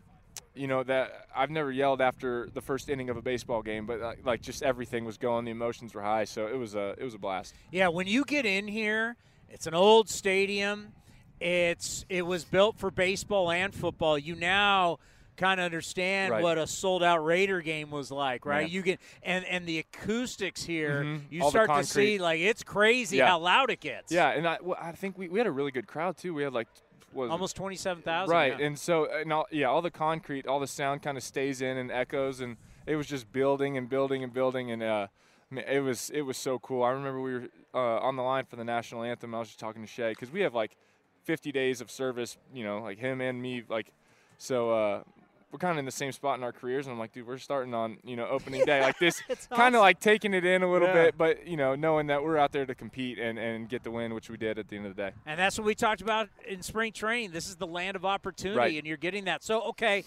you 0.58 0.66
know 0.66 0.82
that 0.82 1.26
I've 1.34 1.50
never 1.50 1.70
yelled 1.70 2.00
after 2.00 2.48
the 2.52 2.60
first 2.60 2.88
inning 2.88 3.08
of 3.10 3.16
a 3.16 3.22
baseball 3.22 3.62
game, 3.62 3.86
but 3.86 4.00
uh, 4.00 4.12
like 4.24 4.42
just 4.42 4.62
everything 4.62 5.04
was 5.04 5.16
going, 5.18 5.44
the 5.44 5.50
emotions 5.50 5.94
were 5.94 6.02
high, 6.02 6.24
so 6.24 6.46
it 6.46 6.56
was 6.58 6.74
a 6.74 6.94
it 6.98 7.04
was 7.04 7.14
a 7.14 7.18
blast. 7.18 7.54
Yeah, 7.70 7.88
when 7.88 8.06
you 8.06 8.24
get 8.24 8.44
in 8.44 8.66
here, 8.68 9.16
it's 9.48 9.66
an 9.66 9.74
old 9.74 10.08
stadium. 10.08 10.92
It's 11.40 12.04
it 12.08 12.22
was 12.26 12.44
built 12.44 12.78
for 12.78 12.90
baseball 12.90 13.50
and 13.50 13.72
football. 13.74 14.18
You 14.18 14.34
now 14.34 14.98
kind 15.36 15.60
of 15.60 15.64
understand 15.66 16.32
Right. 16.32 16.42
what 16.42 16.58
a 16.58 16.66
sold 16.66 17.00
out 17.04 17.24
Raider 17.24 17.60
game 17.60 17.92
was 17.92 18.10
like, 18.10 18.44
right? 18.44 18.62
Yeah. 18.68 18.74
You 18.74 18.82
get 18.82 19.00
and 19.22 19.44
and 19.44 19.64
the 19.66 19.78
acoustics 19.78 20.64
here, 20.64 21.04
Mhm. 21.04 21.20
you 21.30 21.42
All 21.44 21.50
start 21.50 21.70
to 21.70 21.84
see 21.84 22.18
like 22.18 22.40
it's 22.40 22.64
crazy 22.64 23.18
Yeah. 23.18 23.28
how 23.28 23.38
loud 23.38 23.70
it 23.70 23.78
gets. 23.78 24.10
Yeah, 24.10 24.30
and 24.30 24.48
I, 24.48 24.58
well, 24.60 24.76
I 24.80 24.90
think 24.92 25.16
we, 25.16 25.28
we 25.28 25.38
had 25.38 25.46
a 25.46 25.52
really 25.52 25.70
good 25.70 25.86
crowd 25.86 26.16
too. 26.16 26.34
We 26.34 26.42
had 26.42 26.52
like 26.52 26.66
was 27.12 27.30
almost 27.30 27.56
twenty 27.56 27.76
seven 27.76 28.02
thousand. 28.02 28.34
right, 28.34 28.60
and 28.60 28.78
so 28.78 29.06
and 29.10 29.32
all, 29.32 29.46
yeah, 29.50 29.66
all 29.66 29.82
the 29.82 29.90
concrete, 29.90 30.46
all 30.46 30.60
the 30.60 30.66
sound 30.66 31.02
kind 31.02 31.16
of 31.16 31.22
stays 31.22 31.62
in 31.62 31.76
and 31.76 31.90
echoes, 31.90 32.40
and 32.40 32.56
it 32.86 32.96
was 32.96 33.06
just 33.06 33.32
building 33.32 33.76
and 33.76 33.88
building 33.88 34.22
and 34.22 34.32
building, 34.32 34.70
and 34.70 34.82
uh, 34.82 35.06
it 35.50 35.80
was 35.82 36.10
it 36.10 36.22
was 36.22 36.36
so 36.36 36.58
cool. 36.58 36.82
I 36.82 36.90
remember 36.90 37.20
we 37.20 37.34
were 37.34 37.48
uh, 37.74 37.98
on 38.00 38.16
the 38.16 38.22
line 38.22 38.44
for 38.44 38.56
the 38.56 38.64
national 38.64 39.02
anthem. 39.02 39.34
I 39.34 39.38
was 39.38 39.48
just 39.48 39.60
talking 39.60 39.82
to 39.82 39.88
Shea 39.88 40.10
because 40.10 40.30
we 40.30 40.40
have 40.40 40.54
like 40.54 40.76
50 41.24 41.52
days 41.52 41.80
of 41.80 41.90
service, 41.90 42.36
you 42.54 42.64
know, 42.64 42.80
like 42.80 42.98
him 42.98 43.20
and 43.20 43.40
me, 43.40 43.62
like 43.68 43.92
so. 44.38 44.70
Uh, 44.70 45.02
we're 45.50 45.58
kind 45.58 45.72
of 45.72 45.78
in 45.78 45.84
the 45.86 45.90
same 45.90 46.12
spot 46.12 46.36
in 46.38 46.44
our 46.44 46.52
careers, 46.52 46.86
and 46.86 46.92
I'm 46.92 46.98
like, 46.98 47.12
dude, 47.12 47.26
we're 47.26 47.38
starting 47.38 47.72
on 47.74 47.98
you 48.04 48.16
know 48.16 48.26
opening 48.28 48.64
day 48.64 48.80
like 48.82 48.98
this, 48.98 49.22
It's 49.28 49.46
kind 49.46 49.60
awesome. 49.60 49.74
of 49.76 49.80
like 49.80 50.00
taking 50.00 50.34
it 50.34 50.44
in 50.44 50.62
a 50.62 50.70
little 50.70 50.88
Yeah. 50.88 50.94
bit, 51.04 51.18
but 51.18 51.46
you 51.46 51.56
know, 51.56 51.74
knowing 51.74 52.06
that 52.08 52.22
we're 52.22 52.36
out 52.36 52.52
there 52.52 52.66
to 52.66 52.74
compete 52.74 53.18
and, 53.18 53.38
and 53.38 53.68
get 53.68 53.82
the 53.82 53.90
win, 53.90 54.12
which 54.14 54.28
we 54.28 54.36
did 54.36 54.58
at 54.58 54.68
the 54.68 54.76
end 54.76 54.86
of 54.86 54.94
the 54.96 55.02
day. 55.02 55.10
And 55.26 55.38
that's 55.38 55.58
what 55.58 55.64
we 55.66 55.74
talked 55.74 56.00
about 56.02 56.28
in 56.46 56.62
spring 56.62 56.92
training. 56.92 57.30
This 57.32 57.48
is 57.48 57.56
the 57.56 57.66
land 57.66 57.96
of 57.96 58.04
opportunity, 58.04 58.58
Right. 58.58 58.76
and 58.76 58.86
you're 58.86 58.96
getting 58.98 59.24
that. 59.24 59.42
So, 59.42 59.62
okay, 59.70 60.04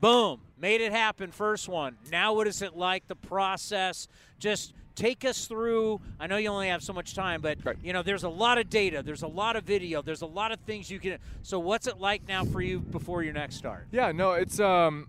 boom, 0.00 0.40
made 0.58 0.80
it 0.80 0.92
happen, 0.92 1.30
first 1.30 1.68
one. 1.68 1.96
Now, 2.10 2.32
what 2.34 2.46
is 2.46 2.62
it 2.62 2.74
like, 2.74 3.06
the 3.06 3.16
process? 3.16 4.08
Just 4.38 4.72
take 4.94 5.24
us 5.24 5.46
through. 5.46 6.00
I 6.18 6.26
know 6.26 6.36
you 6.36 6.48
only 6.48 6.68
have 6.68 6.82
so 6.82 6.92
much 6.92 7.14
time, 7.14 7.40
but, 7.40 7.58
Right. 7.64 7.76
you 7.82 7.92
know, 7.92 8.02
there's 8.02 8.24
a 8.24 8.28
lot 8.28 8.58
of 8.58 8.68
data, 8.68 9.02
there's 9.02 9.22
a 9.22 9.28
lot 9.28 9.56
of 9.56 9.64
video, 9.64 10.02
there's 10.02 10.22
a 10.22 10.26
lot 10.26 10.52
of 10.52 10.60
things 10.60 10.90
you 10.90 10.98
can. 10.98 11.18
So, 11.42 11.58
what's 11.58 11.86
it 11.86 11.98
like 11.98 12.26
now 12.28 12.44
for 12.44 12.60
you 12.60 12.80
before 12.80 13.22
your 13.22 13.32
next 13.32 13.56
start? 13.56 13.86
Yeah, 13.90 14.12
no, 14.12 14.32
it's 14.32 14.60
um, 14.60 15.08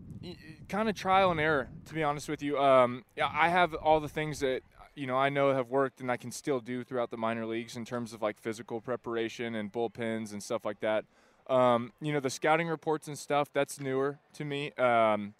kind 0.69 0.89
of 0.89 0.95
trial 0.95 1.31
and 1.31 1.39
error, 1.39 1.69
to 1.85 1.93
be 1.93 2.03
honest 2.03 2.29
with 2.29 2.41
you. 2.41 2.57
Um, 2.59 3.03
yeah, 3.15 3.29
I 3.33 3.49
have 3.49 3.73
all 3.73 3.99
the 3.99 4.09
things 4.09 4.39
that 4.39 4.61
you 4.95 5.07
know 5.07 5.17
I 5.17 5.29
know 5.29 5.53
have 5.53 5.69
worked 5.69 6.01
and 6.01 6.11
I 6.11 6.17
can 6.17 6.31
still 6.31 6.59
do 6.59 6.83
throughout 6.83 7.11
the 7.11 7.17
minor 7.17 7.45
leagues 7.45 7.75
in 7.77 7.85
terms 7.85 8.13
of 8.13 8.21
like 8.21 8.39
physical 8.39 8.81
preparation 8.81 9.55
and 9.55 9.71
bullpens 9.71 10.33
and 10.33 10.43
stuff 10.43 10.65
like 10.65 10.79
that. 10.81 11.05
Um, 11.47 11.91
you 12.01 12.13
know, 12.13 12.19
the 12.19 12.29
scouting 12.29 12.67
reports 12.67 13.07
and 13.07 13.17
stuff 13.17 13.49
that's 13.51 13.79
newer 13.79 14.19
to 14.33 14.45
me. 14.45 14.71
Um, 14.73 15.33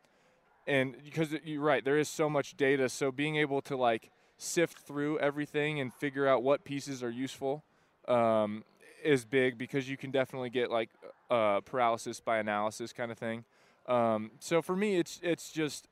and 0.67 0.95
because 1.03 1.33
you're 1.43 1.61
right, 1.61 1.83
there 1.83 1.97
is 1.97 2.07
so 2.09 2.29
much 2.29 2.55
data, 2.55 2.89
so 2.89 3.11
being 3.11 3.35
able 3.35 3.61
to 3.63 3.75
like 3.75 4.09
sift 4.41 4.79
through 4.79 5.19
everything 5.19 5.79
and 5.79 5.93
figure 5.93 6.27
out 6.27 6.41
what 6.41 6.63
pieces 6.63 7.03
are 7.03 7.11
useful 7.11 7.63
um, 8.07 8.63
is 9.03 9.23
big 9.23 9.57
because 9.57 9.87
you 9.87 9.95
can 9.95 10.09
definitely 10.09 10.49
get 10.49 10.71
like 10.71 10.89
uh, 11.29 11.61
paralysis 11.61 12.19
by 12.19 12.39
analysis 12.39 12.91
kind 12.91 13.11
of 13.11 13.17
thing. 13.19 13.43
Um, 13.87 14.31
so 14.39 14.61
for 14.61 14.75
me, 14.75 14.95
it's 14.95 15.19
it's 15.21 15.51
just 15.51 15.87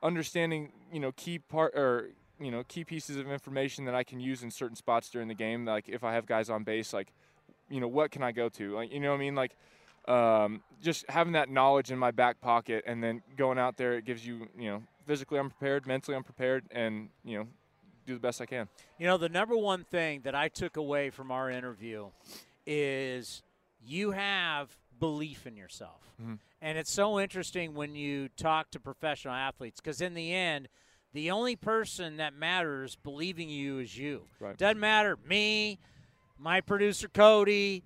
understanding 0.00 0.70
you 0.92 1.00
know 1.00 1.10
key 1.12 1.40
part 1.40 1.74
or 1.74 2.10
you 2.38 2.52
know 2.52 2.62
key 2.68 2.84
pieces 2.84 3.16
of 3.16 3.28
information 3.28 3.84
that 3.86 3.96
I 3.96 4.04
can 4.04 4.20
use 4.20 4.44
in 4.44 4.50
certain 4.50 4.76
spots 4.76 5.10
during 5.10 5.26
the 5.26 5.34
game. 5.34 5.64
Like 5.64 5.88
if 5.88 6.04
I 6.04 6.14
have 6.14 6.24
guys 6.24 6.50
on 6.50 6.62
base, 6.62 6.92
like 6.92 7.12
you 7.68 7.80
know 7.80 7.88
what 7.88 8.12
can 8.12 8.22
I 8.22 8.30
go 8.30 8.48
to? 8.50 8.76
Like 8.76 8.92
you 8.92 9.00
know 9.00 9.10
what 9.10 9.16
I 9.16 9.20
mean? 9.20 9.34
Like 9.34 9.56
um, 10.06 10.62
just 10.80 11.04
having 11.10 11.32
that 11.32 11.50
knowledge 11.50 11.90
in 11.90 11.98
my 11.98 12.12
back 12.12 12.40
pocket 12.40 12.84
and 12.86 13.02
then 13.02 13.22
going 13.36 13.58
out 13.58 13.76
there, 13.76 13.94
it 13.94 14.04
gives 14.04 14.24
you 14.24 14.48
you 14.56 14.70
know 14.70 14.82
physically 15.04 15.38
I'm 15.38 15.50
prepared, 15.50 15.86
mentally 15.86 16.16
I'm 16.16 16.24
prepared, 16.24 16.64
and 16.70 17.08
you 17.24 17.38
know 17.38 17.48
do 18.08 18.14
the 18.14 18.20
best 18.20 18.40
I 18.40 18.46
can. 18.46 18.68
You 18.98 19.06
know, 19.06 19.18
the 19.18 19.28
number 19.28 19.56
one 19.56 19.84
thing 19.84 20.22
that 20.22 20.34
I 20.34 20.48
took 20.48 20.76
away 20.76 21.10
from 21.10 21.30
our 21.30 21.50
interview 21.50 22.08
is 22.66 23.42
you 23.80 24.10
have 24.12 24.76
belief 24.98 25.46
in 25.46 25.56
yourself. 25.56 26.02
Mhm. 26.20 26.38
And 26.60 26.76
it's 26.78 26.90
so 26.90 27.20
interesting 27.20 27.74
when 27.74 27.94
you 27.94 28.28
talk 28.30 28.70
to 28.72 28.80
professional 28.80 29.34
athletes 29.34 29.80
because, 29.80 30.00
in 30.00 30.14
the 30.14 30.34
end, 30.34 30.68
the 31.12 31.30
only 31.30 31.54
person 31.54 32.16
that 32.16 32.34
matters 32.34 32.96
believing 32.96 33.48
you 33.48 33.78
is 33.78 33.96
you. 33.96 34.26
Right. 34.40 34.56
Doesn't 34.56 34.80
matter 34.80 35.16
me, 35.24 35.78
my 36.36 36.60
producer 36.60 37.08
Cody, 37.08 37.84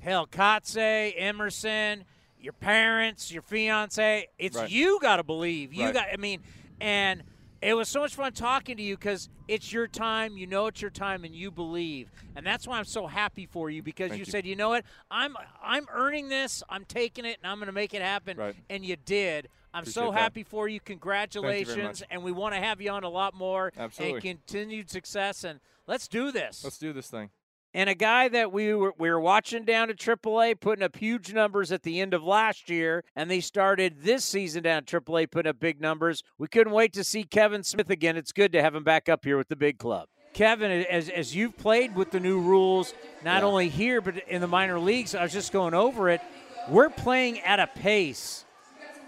hell, 0.00 0.26
Kotsay, 0.26 1.14
Emerson, 1.16 2.04
your 2.38 2.52
parents, 2.52 3.32
your 3.32 3.42
fiance. 3.42 4.28
It's 4.38 4.56
Right. 4.56 4.70
you 4.70 4.98
got 5.00 5.16
to 5.16 5.22
believe. 5.22 5.72
You 5.72 5.86
Right. 5.86 5.94
got. 5.94 6.08
I 6.12 6.16
mean, 6.16 6.42
and 6.80 7.22
It 7.62 7.74
was 7.74 7.88
so 7.88 8.00
much 8.00 8.14
fun 8.14 8.32
talking 8.32 8.76
to 8.78 8.82
you 8.82 8.96
because 8.96 9.28
it's 9.46 9.72
your 9.72 9.86
time. 9.86 10.36
You 10.38 10.46
know 10.46 10.66
it's 10.66 10.80
your 10.80 10.90
time, 10.90 11.24
and 11.24 11.34
you 11.34 11.50
believe, 11.50 12.10
and 12.34 12.46
that's 12.46 12.66
why 12.66 12.78
I'm 12.78 12.84
so 12.84 13.06
happy 13.06 13.46
for 13.46 13.68
you 13.68 13.82
because 13.82 14.12
you, 14.12 14.18
you. 14.18 14.24
said, 14.24 14.46
you 14.46 14.56
know 14.56 14.70
what, 14.70 14.84
I'm 15.10 15.36
I'm 15.62 15.86
earning 15.92 16.28
this. 16.28 16.62
I'm 16.70 16.84
taking 16.86 17.24
it, 17.24 17.38
and 17.42 17.50
I'm 17.50 17.58
going 17.58 17.66
to 17.66 17.72
make 17.72 17.92
it 17.92 18.00
happen. 18.02 18.36
Right. 18.38 18.54
And 18.70 18.84
you 18.84 18.96
did. 18.96 19.48
I'm 19.72 19.84
so 19.84 20.02
Appreciate 20.02 20.14
that. 20.14 20.22
happy 20.22 20.42
for 20.42 20.68
you. 20.68 20.80
Congratulations, 20.80 22.00
much. 22.00 22.02
and 22.10 22.24
we 22.24 22.32
want 22.32 22.54
to 22.54 22.60
have 22.60 22.80
you 22.80 22.90
on 22.90 23.04
a 23.04 23.08
lot 23.08 23.34
more. 23.34 23.72
Absolutely. 23.76 24.14
And 24.14 24.22
continued 24.22 24.90
success. 24.90 25.44
And 25.44 25.60
let's 25.86 26.08
do 26.08 26.32
this. 26.32 26.64
Let's 26.64 26.78
do 26.78 26.92
this 26.92 27.08
thing. 27.08 27.30
And 27.74 27.88
a 27.90 27.94
guy 27.94 28.28
that 28.28 28.52
we 28.52 28.74
were 28.74 28.92
we 28.98 29.10
were 29.10 29.20
watching 29.20 29.64
down 29.64 29.90
at 29.90 29.96
AAA 29.96 30.58
putting 30.60 30.82
up 30.82 30.96
huge 30.96 31.32
numbers 31.32 31.70
at 31.72 31.82
the 31.82 32.00
end 32.00 32.14
of 32.14 32.22
last 32.22 32.68
year, 32.70 33.04
and 33.14 33.30
they 33.30 33.40
started 33.40 34.02
this 34.02 34.24
season 34.24 34.62
down 34.62 34.78
at 34.78 34.86
AAA 34.86 35.30
putting 35.30 35.50
up 35.50 35.60
big 35.60 35.80
numbers. 35.80 36.22
We 36.38 36.48
couldn't 36.48 36.72
wait 36.72 36.92
to 36.94 37.04
see 37.04 37.24
Kevin 37.24 37.62
Smith 37.62 37.90
again. 37.90 38.16
It's 38.16 38.32
good 38.32 38.52
to 38.52 38.62
have 38.62 38.74
him 38.74 38.84
back 38.84 39.08
up 39.08 39.24
here 39.24 39.36
with 39.36 39.48
the 39.48 39.56
big 39.56 39.78
club. 39.78 40.08
Kevin, 40.32 40.70
as 40.70 41.08
as 41.08 41.34
you've 41.34 41.56
played 41.56 41.94
with 41.94 42.10
the 42.10 42.20
new 42.20 42.40
rules, 42.40 42.94
not 43.24 43.42
Yeah. 43.42 43.46
only 43.48 43.68
here 43.68 44.00
but 44.00 44.16
in 44.28 44.40
the 44.40 44.46
minor 44.48 44.78
leagues, 44.78 45.14
I 45.14 45.22
was 45.22 45.32
just 45.32 45.52
going 45.52 45.74
over 45.74 46.08
it. 46.08 46.20
We're 46.68 46.90
playing 46.90 47.40
at 47.40 47.58
a 47.58 47.66
pace 47.66 48.44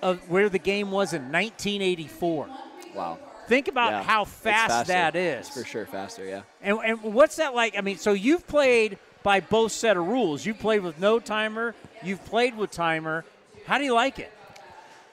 of 0.00 0.28
where 0.28 0.48
the 0.48 0.58
game 0.58 0.90
was 0.90 1.12
in 1.12 1.30
1984. 1.30 2.48
Wow. 2.94 3.18
Think 3.48 3.68
about 3.68 3.90
Yeah. 3.92 4.02
how 4.02 4.24
fast 4.24 4.86
that 4.88 5.16
is. 5.16 5.46
It's 5.46 5.56
for 5.58 5.64
sure 5.64 5.86
faster, 5.86 6.24
yeah. 6.24 6.42
And, 6.62 6.78
and 6.84 7.02
what's 7.02 7.36
that 7.36 7.54
like? 7.54 7.76
I 7.76 7.80
mean, 7.80 7.98
so 7.98 8.12
you've 8.12 8.46
played 8.46 8.98
by 9.22 9.40
both 9.40 9.72
set 9.72 9.96
of 9.96 10.06
rules. 10.06 10.44
You've 10.46 10.58
played 10.58 10.82
with 10.82 10.98
no 10.98 11.18
timer. 11.18 11.74
You've 12.02 12.24
played 12.24 12.56
with 12.56 12.70
timer. 12.70 13.24
How 13.66 13.78
do 13.78 13.84
you 13.84 13.94
like 13.94 14.18
it? 14.18 14.32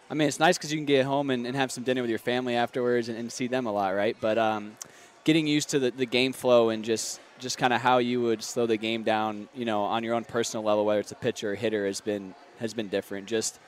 I 0.09 0.15
mean, 0.15 0.27
it's 0.27 0.39
nice 0.39 0.57
because 0.57 0.71
you 0.71 0.77
can 0.79 0.85
get 0.85 1.05
home 1.05 1.29
and, 1.29 1.45
and 1.45 1.55
have 1.55 1.71
some 1.71 1.83
dinner 1.83 2.01
with 2.01 2.09
your 2.09 2.17
family 2.19 2.55
afterwards 2.55 3.09
and, 3.09 3.17
and 3.17 3.31
see 3.31 3.47
them 3.47 3.67
a 3.67 3.71
lot, 3.71 3.89
right? 3.95 4.17
But 4.19 4.37
um, 4.39 4.75
getting 5.23 5.45
used 5.45 5.69
to 5.69 5.79
the, 5.79 5.91
the 5.91 6.05
game 6.07 6.33
flow 6.33 6.69
and 6.69 6.83
just 6.83 7.19
just 7.37 7.57
kind 7.57 7.71
of 7.71 7.79
how 7.79 7.99
you 7.99 8.21
would 8.21 8.43
slow 8.43 8.65
the 8.65 8.75
game 8.75 9.03
down, 9.03 9.47
you 9.55 9.63
know, 9.63 9.83
on 9.83 10.03
your 10.03 10.13
own 10.13 10.25
personal 10.25 10.61
level, 10.63 10.83
whether 10.83 10.99
it's 10.99 11.11
a 11.13 11.15
pitcher 11.15 11.51
or 11.53 11.55
hitter, 11.55 11.85
has 11.85 12.01
been 12.01 12.33
has 12.59 12.73
been 12.73 12.87
different. 12.89 13.27
Just 13.27 13.59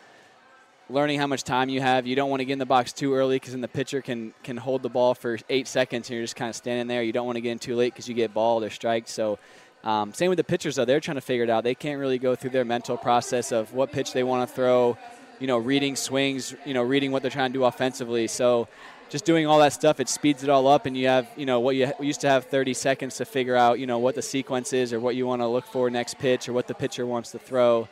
learning 0.89 1.20
how 1.20 1.28
much 1.28 1.44
time 1.44 1.70
you 1.70 1.82
have. 1.82 2.06
You 2.06 2.15
don't 2.15 2.30
want 2.30 2.41
to 2.41 2.46
get 2.46 2.54
in 2.54 2.60
the 2.60 2.65
box 2.65 2.94
too 2.94 3.13
early 3.13 3.38
because 3.38 3.54
then 3.54 3.62
the 3.62 3.67
pitcher 3.67 4.02
can 4.02 4.34
can 4.44 4.58
hold 4.58 4.84
the 4.84 4.89
ball 4.89 5.13
for 5.13 5.38
eight 5.50 5.67
seconds 5.67 6.10
and 6.10 6.15
you're 6.15 6.24
just 6.24 6.36
kind 6.36 6.50
of 6.50 6.56
standing 6.56 6.88
there. 6.88 7.04
You 7.04 7.13
don't 7.13 7.26
want 7.26 7.38
to 7.38 7.41
get 7.41 7.52
in 7.52 7.60
too 7.60 7.76
late 7.76 7.94
because 7.94 8.08
you 8.08 8.15
get 8.15 8.34
balled 8.34 8.63
or 8.63 8.70
striked. 8.70 9.10
So. 9.10 9.39
Um, 9.84 10.13
same 10.13 10.30
with 10.30 10.38
the 10.38 10.44
pitchers, 10.44 10.76
though. 10.76 10.86
They're 10.86 11.00
trying 11.00 11.15
to 11.15 11.22
figure 11.22 11.44
it 11.44 11.50
out. 11.50 11.63
They 11.63 11.74
can't 11.74 12.00
really 12.00 12.20
go 12.20 12.36
through 12.36 12.52
their 12.52 12.63
mental 12.63 12.98
process 12.98 13.52
of 13.52 13.74
what 13.74 13.91
pitch 13.91 14.13
they 14.13 14.22
want 14.22 14.48
to 14.48 14.56
throw, 14.56 14.96
you 15.39 15.48
know, 15.48 15.58
reading 15.58 15.96
swings, 15.96 16.54
you 16.65 16.76
know, 16.76 16.84
reading 16.84 17.12
what 17.12 17.24
they're 17.24 17.32
trying 17.32 17.52
to 17.52 17.58
do 17.58 17.65
offensively. 17.65 18.28
So 18.28 18.67
just 19.12 19.26
doing 19.26 19.46
all 19.46 19.60
that 19.60 19.74
stuff, 19.74 20.00
it 20.00 20.08
speeds 20.08 20.44
it 20.44 20.50
all 20.50 20.67
up, 20.67 20.86
and 20.86 20.96
you 20.96 21.08
have, 21.08 21.28
you 21.36 21.46
know, 21.46 21.60
what 21.60 21.76
you 21.76 21.91
used 22.00 22.22
to 22.22 22.30
have 22.30 22.46
30 22.46 22.74
seconds 22.74 23.17
to 23.17 23.26
figure 23.26 23.56
out, 23.56 23.78
you 23.78 23.86
know, 23.86 24.00
what 24.00 24.15
the 24.15 24.22
sequence 24.22 24.72
is 24.72 24.94
or 24.94 25.00
what 25.00 25.15
you 25.15 25.28
want 25.28 25.41
to 25.41 25.48
look 25.48 25.65
for 25.65 25.89
next 25.89 26.17
pitch 26.17 26.48
or 26.48 26.54
what 26.54 26.67
the 26.67 26.74
pitcher 26.74 27.06
wants 27.06 27.32
to 27.32 27.39
throw. 27.39 27.89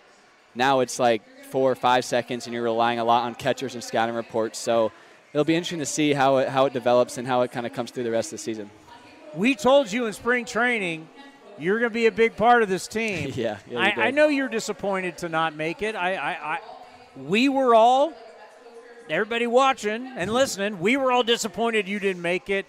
Now 0.56 0.80
it's 0.80 1.00
like 1.00 1.22
four 1.46 1.72
or 1.72 1.76
five 1.76 2.06
seconds, 2.06 2.48
and 2.48 2.54
you're 2.54 2.64
relying 2.64 3.00
a 3.00 3.04
lot 3.04 3.24
on 3.24 3.36
catchers 3.36 3.74
and 3.74 3.84
scouting 3.84 4.16
reports. 4.16 4.58
So 4.58 4.92
it'll 5.34 5.46
be 5.46 5.56
interesting 5.56 5.80
to 5.80 5.86
see 5.86 6.14
how 6.14 6.38
it, 6.38 6.50
how 6.50 6.66
it 6.66 6.74
develops 6.74 7.18
and 7.18 7.28
how 7.28 7.42
it 7.42 7.52
kind 7.52 7.66
of 7.66 7.74
comes 7.74 7.92
through 7.92 8.04
the 8.04 8.12
rest 8.12 8.28
of 8.28 8.40
the 8.40 8.44
season. 8.44 8.70
We 9.36 9.56
told 9.56 9.92
you 9.92 10.06
in 10.06 10.14
spring 10.14 10.46
training 10.46 11.08
you're 11.60 11.80
going 11.80 11.92
to 11.92 11.94
be 11.94 12.06
a 12.06 12.12
big 12.12 12.36
part 12.36 12.64
of 12.64 12.70
this 12.70 12.88
team. 12.88 13.34
Yeah, 13.40 13.58
yeah, 13.70 13.80
I. 13.80 14.08
I 14.08 14.12
know 14.12 14.28
you're 14.28 14.50
disappointed 14.50 15.18
to 15.20 15.30
not 15.30 15.56
make 15.56 15.82
it. 15.82 15.96
I, 15.96 16.16
I, 16.16 16.54
I, 16.56 16.60
we 17.16 17.48
were 17.48 17.76
all, 17.76 18.14
everybody 19.10 19.48
watching 19.48 20.08
and 20.08 20.34
listening, 20.34 20.80
we 20.80 20.98
were 20.98 21.12
all 21.12 21.24
disappointed 21.24 21.88
you 21.88 22.00
didn't 22.00 22.22
make 22.22 22.50
it. 22.50 22.66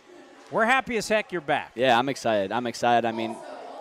We're 0.51 0.65
happy 0.65 0.97
as 0.97 1.09
heck 1.09 1.33
you're 1.33 1.41
back. 1.41 1.73
Yeah, 1.75 1.99
I'm 1.99 2.09
excited. 2.09 2.53
I'm 2.53 2.67
excited. 2.67 3.07
I 3.07 3.13
mean, 3.13 3.37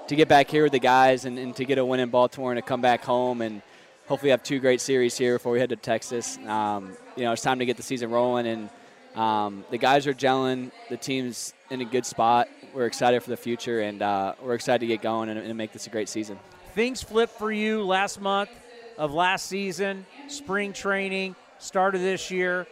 to 0.08 0.16
get 0.16 0.28
back 0.28 0.50
here 0.50 0.64
with 0.64 0.72
the 0.72 0.80
guys 0.80 1.26
and, 1.26 1.38
and 1.38 1.56
to 1.56 1.66
get 1.66 1.78
a 1.78 1.86
win 1.86 2.00
in 2.00 2.10
Baltimore 2.10 2.52
and 2.52 2.58
to 2.58 2.62
come 2.62 2.82
back 2.82 3.04
home 3.04 3.42
and 3.42 3.62
hopefully 4.10 4.32
have 4.32 4.42
two 4.42 4.58
great 4.58 4.82
series 4.82 5.16
here 5.16 5.36
before 5.36 5.52
we 5.52 5.60
head 5.60 5.70
to 5.70 5.76
Texas. 5.76 6.40
Um, 6.48 6.98
you 7.16 7.24
know, 7.24 7.32
it's 7.32 7.44
time 7.44 7.60
to 7.60 7.66
get 7.66 7.78
the 7.78 7.84
season 7.84 8.10
rolling, 8.10 8.48
and 8.48 8.70
um, 9.16 9.64
the 9.70 9.78
guys 9.78 10.08
are 10.08 10.16
gelling. 10.16 10.72
The 10.90 10.98
team's 10.98 11.54
in 11.70 11.80
a 11.82 11.86
good 11.86 12.08
spot. 12.08 12.50
We're 12.74 12.88
excited 12.88 13.22
for 13.22 13.30
the 13.30 13.38
future, 13.38 13.82
and 13.82 14.02
uh, 14.02 14.34
we're 14.42 14.56
excited 14.56 14.80
to 14.80 14.88
get 14.88 15.04
going 15.04 15.30
and, 15.30 15.40
and 15.40 15.56
make 15.56 15.72
this 15.72 15.86
a 15.86 15.92
great 15.92 16.10
season. 16.10 16.40
Things 16.74 17.04
flipped 17.04 17.38
for 17.38 17.52
you 17.52 17.84
last 17.84 18.20
month 18.20 18.50
of 18.98 19.14
last 19.14 19.46
season, 19.46 20.08
spring 20.28 20.74
training, 20.74 21.36
start 21.60 21.94
of 21.94 22.02
this 22.02 22.32
year. 22.32 22.66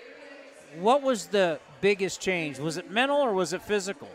What 0.79 1.03
was 1.03 1.27
the 1.27 1.59
biggest 1.81 2.19
change? 2.19 2.57
Was 2.57 2.77
it 2.77 2.89
mental 2.89 3.17
or 3.17 3.31
was 3.31 3.53
it 3.53 3.61
physical? 3.61 4.09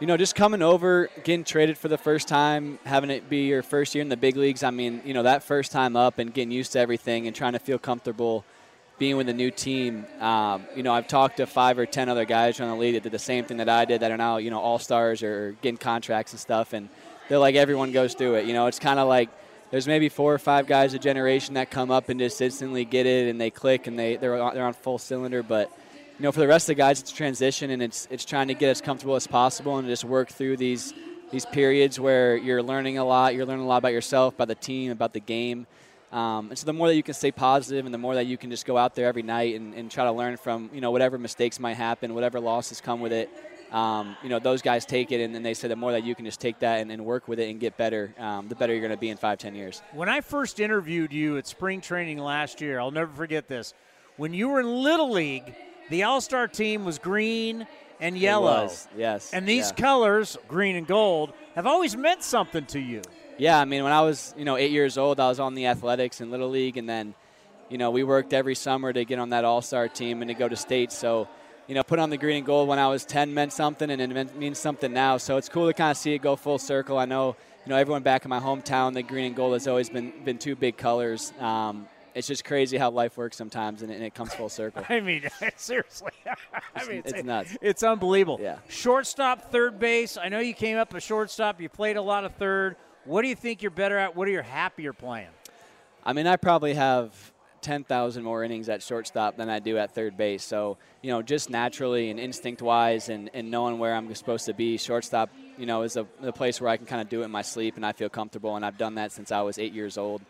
You 0.00 0.06
know, 0.06 0.16
just 0.16 0.34
coming 0.34 0.62
over, 0.62 1.10
getting 1.24 1.44
traded 1.44 1.76
for 1.76 1.88
the 1.88 1.98
first 1.98 2.26
time, 2.26 2.78
having 2.86 3.10
it 3.10 3.28
be 3.28 3.46
your 3.46 3.62
first 3.62 3.94
year 3.94 4.00
in 4.00 4.08
the 4.08 4.16
big 4.16 4.34
leagues. 4.34 4.62
I 4.62 4.70
mean, 4.70 5.02
you 5.04 5.12
know, 5.12 5.24
that 5.24 5.42
first 5.42 5.72
time 5.72 5.94
up 5.94 6.18
and 6.18 6.32
getting 6.32 6.50
used 6.50 6.72
to 6.72 6.78
everything 6.78 7.26
and 7.26 7.36
trying 7.36 7.52
to 7.52 7.58
feel 7.58 7.78
comfortable 7.78 8.44
being 8.98 9.18
with 9.18 9.28
a 9.28 9.34
new 9.34 9.50
team. 9.50 10.06
Um, 10.18 10.64
you 10.74 10.82
know, 10.82 10.94
I've 10.94 11.06
talked 11.06 11.36
to 11.36 11.46
five 11.46 11.78
or 11.78 11.84
ten 11.84 12.08
other 12.08 12.24
guys 12.24 12.58
around 12.58 12.70
the 12.70 12.76
league 12.76 12.94
that 12.94 13.02
did 13.02 13.12
the 13.12 13.18
same 13.18 13.44
thing 13.44 13.58
that 13.58 13.68
I 13.68 13.84
did 13.84 14.00
that 14.00 14.10
are 14.10 14.16
now, 14.16 14.38
you 14.38 14.50
know, 14.50 14.58
all 14.58 14.78
stars 14.78 15.22
or 15.22 15.54
getting 15.60 15.78
contracts 15.78 16.32
and 16.32 16.40
stuff. 16.40 16.72
And 16.72 16.88
they're 17.28 17.38
like, 17.38 17.54
everyone 17.54 17.92
goes 17.92 18.14
through 18.14 18.36
it. 18.36 18.46
You 18.46 18.54
know, 18.54 18.68
it's 18.68 18.78
kind 18.78 18.98
of 18.98 19.06
like 19.06 19.28
there's 19.70 19.86
maybe 19.86 20.08
four 20.08 20.32
or 20.32 20.38
five 20.38 20.66
guys 20.66 20.94
a 20.94 20.98
generation 20.98 21.54
that 21.54 21.70
come 21.70 21.90
up 21.90 22.08
and 22.08 22.18
just 22.18 22.40
instantly 22.40 22.86
get 22.86 23.04
it 23.04 23.28
and 23.28 23.38
they 23.38 23.50
click 23.50 23.86
and 23.86 23.98
they, 23.98 24.16
they're, 24.16 24.38
they're 24.52 24.66
on 24.66 24.72
full 24.72 24.98
cylinder. 24.98 25.42
But 25.42 25.70
you 26.20 26.24
know, 26.24 26.32
for 26.32 26.40
the 26.40 26.48
rest 26.48 26.64
of 26.64 26.76
the 26.76 26.82
guys, 26.82 27.00
it's 27.00 27.10
a 27.12 27.14
transition 27.14 27.70
and 27.70 27.82
it's 27.82 28.06
it's 28.10 28.26
trying 28.26 28.48
to 28.48 28.52
get 28.52 28.68
as 28.68 28.82
comfortable 28.82 29.16
as 29.16 29.26
possible 29.26 29.78
and 29.78 29.88
just 29.88 30.04
work 30.04 30.28
through 30.28 30.58
these 30.58 30.92
these 31.32 31.46
periods 31.46 31.98
where 31.98 32.36
you're 32.36 32.62
learning 32.62 32.98
a 32.98 33.04
lot. 33.06 33.34
You're 33.34 33.46
learning 33.46 33.64
a 33.64 33.66
lot 33.66 33.78
about 33.78 33.94
yourself, 33.94 34.34
about 34.34 34.48
the 34.48 34.54
team, 34.54 34.92
about 34.92 35.14
the 35.14 35.20
game. 35.20 35.66
Um, 36.12 36.50
and 36.50 36.58
so 36.58 36.66
the 36.66 36.74
more 36.74 36.88
that 36.88 36.94
you 36.94 37.02
can 37.02 37.14
stay 37.14 37.30
positive 37.30 37.86
and 37.86 37.94
the 37.94 37.98
more 37.98 38.16
that 38.16 38.26
you 38.26 38.36
can 38.36 38.50
just 38.50 38.66
go 38.66 38.76
out 38.76 38.94
there 38.94 39.06
every 39.06 39.22
night 39.22 39.54
and, 39.54 39.72
and 39.72 39.90
try 39.90 40.04
to 40.04 40.12
learn 40.12 40.36
from, 40.36 40.68
you 40.74 40.82
know, 40.82 40.90
whatever 40.90 41.16
mistakes 41.16 41.58
might 41.58 41.78
happen, 41.78 42.12
whatever 42.12 42.38
losses 42.38 42.82
come 42.82 43.00
with 43.00 43.14
it, 43.14 43.30
um, 43.72 44.14
you 44.22 44.28
know, 44.28 44.38
those 44.38 44.60
guys 44.60 44.84
take 44.84 45.12
it 45.12 45.22
and 45.22 45.34
then 45.34 45.42
they 45.42 45.54
say 45.54 45.68
the 45.68 45.76
more 45.76 45.92
that 45.92 46.04
you 46.04 46.14
can 46.14 46.26
just 46.26 46.40
take 46.40 46.58
that 46.58 46.80
and, 46.80 46.92
and 46.92 47.02
work 47.02 47.28
with 47.28 47.38
it 47.38 47.48
and 47.48 47.60
get 47.60 47.78
better, 47.78 48.14
um, 48.18 48.46
the 48.48 48.54
better 48.54 48.74
you're 48.74 48.82
going 48.82 48.90
to 48.90 48.98
be 48.98 49.08
in 49.08 49.16
five, 49.16 49.38
ten 49.38 49.54
years. 49.54 49.80
When 49.94 50.10
I 50.10 50.20
first 50.20 50.60
interviewed 50.60 51.14
you 51.14 51.38
at 51.38 51.46
spring 51.46 51.80
training 51.80 52.18
last 52.18 52.60
year, 52.60 52.78
I'll 52.78 52.90
never 52.90 53.10
forget 53.10 53.48
this. 53.48 53.72
When 54.18 54.34
you 54.34 54.50
were 54.50 54.60
in 54.60 54.66
Little 54.66 55.12
League, 55.12 55.54
the 55.90 56.04
All 56.04 56.20
Star 56.20 56.48
team 56.48 56.84
was 56.84 56.98
green 56.98 57.66
and 58.00 58.16
yellow. 58.16 58.62
was, 58.62 58.88
yes, 58.96 59.32
And 59.32 59.46
these 59.46 59.70
yeah. 59.70 59.82
colors, 59.84 60.38
green 60.48 60.76
and 60.76 60.86
gold, 60.86 61.32
have 61.54 61.66
always 61.66 61.96
meant 61.96 62.22
something 62.22 62.64
to 62.66 62.80
you. 62.80 63.02
Yeah, 63.36 63.58
I 63.58 63.64
mean, 63.64 63.82
when 63.84 63.92
I 63.92 64.00
was, 64.02 64.34
you 64.36 64.44
know, 64.44 64.56
eight 64.56 64.70
years 64.70 64.96
old, 64.96 65.20
I 65.20 65.28
was 65.28 65.40
on 65.40 65.54
the 65.54 65.66
athletics 65.66 66.20
in 66.20 66.30
Little 66.30 66.48
League, 66.48 66.76
and 66.76 66.88
then, 66.88 67.14
you 67.68 67.78
know, 67.78 67.90
we 67.90 68.02
worked 68.04 68.32
every 68.32 68.54
summer 68.54 68.92
to 68.92 69.04
get 69.04 69.18
on 69.18 69.30
that 69.30 69.44
All 69.44 69.62
Star 69.62 69.88
team 69.88 70.22
and 70.22 70.28
to 70.28 70.34
go 70.34 70.48
to 70.48 70.56
state. 70.56 70.92
So, 70.92 71.28
you 71.66 71.74
know, 71.74 71.82
put 71.82 71.98
on 71.98 72.10
the 72.10 72.16
green 72.16 72.38
and 72.38 72.46
gold 72.46 72.68
when 72.68 72.78
I 72.78 72.88
was 72.88 73.04
10 73.04 73.32
meant 73.34 73.52
something, 73.52 73.90
and 73.90 74.00
it 74.00 74.08
meant, 74.10 74.38
means 74.38 74.58
something 74.58 74.92
now. 74.92 75.16
So 75.18 75.36
it's 75.36 75.48
cool 75.48 75.66
to 75.66 75.74
kind 75.74 75.90
of 75.90 75.96
see 75.96 76.14
it 76.14 76.18
go 76.18 76.36
full 76.36 76.58
circle. 76.58 76.98
I 76.98 77.04
know, 77.04 77.36
you 77.64 77.70
know, 77.70 77.76
everyone 77.76 78.02
back 78.02 78.24
in 78.24 78.28
my 78.28 78.40
hometown, 78.40 78.94
the 78.94 79.02
green 79.02 79.26
and 79.26 79.36
gold 79.36 79.52
has 79.54 79.68
always 79.68 79.88
been 79.90 80.12
been 80.24 80.38
two 80.38 80.56
big 80.56 80.76
colors. 80.76 81.32
Um, 81.38 81.86
it's 82.14 82.26
just 82.26 82.44
crazy 82.44 82.76
how 82.76 82.90
life 82.90 83.16
works 83.16 83.36
sometimes, 83.36 83.82
and 83.82 83.90
it, 83.90 83.94
and 83.94 84.04
it 84.04 84.14
comes 84.14 84.34
full 84.34 84.48
circle. 84.48 84.84
I 84.88 85.00
mean, 85.00 85.28
seriously. 85.56 86.12
I 86.74 86.86
mean, 86.86 87.02
it's 87.04 87.24
nuts. 87.24 87.56
It's 87.60 87.82
unbelievable. 87.82 88.38
Yeah. 88.40 88.58
Shortstop, 88.68 89.50
third 89.50 89.78
base. 89.78 90.16
I 90.16 90.28
know 90.28 90.40
you 90.40 90.54
came 90.54 90.76
up 90.76 90.94
a 90.94 91.00
shortstop. 91.00 91.60
You 91.60 91.68
played 91.68 91.96
a 91.96 92.02
lot 92.02 92.24
of 92.24 92.34
third. 92.34 92.76
What 93.04 93.22
do 93.22 93.28
you 93.28 93.34
think 93.34 93.62
you're 93.62 93.70
better 93.70 93.96
at? 93.96 94.16
What 94.16 94.28
are 94.28 94.30
you 94.30 94.42
happier 94.42 94.92
playing? 94.92 95.28
I 96.04 96.12
mean, 96.12 96.26
I 96.26 96.36
probably 96.36 96.74
have 96.74 97.32
10,000 97.62 98.22
more 98.22 98.42
innings 98.42 98.68
at 98.68 98.82
shortstop 98.82 99.36
than 99.36 99.50
I 99.50 99.58
do 99.58 99.76
at 99.78 99.94
third 99.94 100.16
base. 100.16 100.42
So, 100.42 100.78
you 101.02 101.10
know, 101.10 101.22
just 101.22 101.50
naturally 101.50 102.10
and 102.10 102.18
instinct 102.18 102.62
wise 102.62 103.08
and, 103.08 103.30
and 103.34 103.50
knowing 103.50 103.78
where 103.78 103.94
I'm 103.94 104.12
supposed 104.14 104.46
to 104.46 104.54
be, 104.54 104.78
shortstop, 104.78 105.30
you 105.58 105.66
know, 105.66 105.82
is 105.82 105.96
a, 105.96 106.06
a 106.22 106.32
place 106.32 106.60
where 106.60 106.70
I 106.70 106.76
can 106.76 106.86
kind 106.86 107.02
of 107.02 107.08
do 107.08 107.22
it 107.22 107.26
in 107.26 107.30
my 107.30 107.42
sleep 107.42 107.76
and 107.76 107.84
I 107.84 107.92
feel 107.92 108.08
comfortable. 108.08 108.56
And 108.56 108.64
I've 108.64 108.78
done 108.78 108.94
that 108.94 109.12
since 109.12 109.30
I 109.30 109.42
was 109.42 109.58
eight 109.58 109.72
years 109.72 109.98
old. 109.98 110.22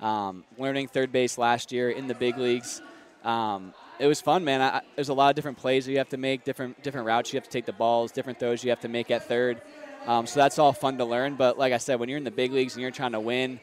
Um, 0.00 0.44
learning 0.58 0.88
third 0.88 1.12
base 1.12 1.38
last 1.38 1.72
year 1.72 1.90
in 1.90 2.06
the 2.06 2.14
big 2.14 2.36
leagues. 2.36 2.82
Um, 3.24 3.72
it 3.98 4.06
was 4.06 4.20
fun, 4.20 4.44
man. 4.44 4.60
I, 4.60 4.82
there's 4.94 5.08
a 5.08 5.14
lot 5.14 5.30
of 5.30 5.36
different 5.36 5.58
plays 5.58 5.88
you 5.88 5.98
have 5.98 6.10
to 6.10 6.18
make, 6.18 6.44
different 6.44 6.82
different 6.82 7.06
routes 7.06 7.32
you 7.32 7.38
have 7.38 7.44
to 7.44 7.50
take 7.50 7.64
the 7.64 7.72
balls, 7.72 8.12
different 8.12 8.38
throws 8.38 8.62
you 8.62 8.70
have 8.70 8.80
to 8.80 8.88
make 8.88 9.10
at 9.10 9.26
third. 9.26 9.60
Um, 10.06 10.26
so 10.26 10.38
that's 10.38 10.58
all 10.58 10.72
fun 10.72 10.98
to 10.98 11.04
learn. 11.04 11.34
But 11.34 11.58
like 11.58 11.72
I 11.72 11.78
said, 11.78 11.98
when 11.98 12.08
you're 12.08 12.18
in 12.18 12.24
the 12.24 12.30
big 12.30 12.52
leagues 12.52 12.74
and 12.74 12.82
you're 12.82 12.90
trying 12.90 13.12
to 13.12 13.20
win, 13.20 13.58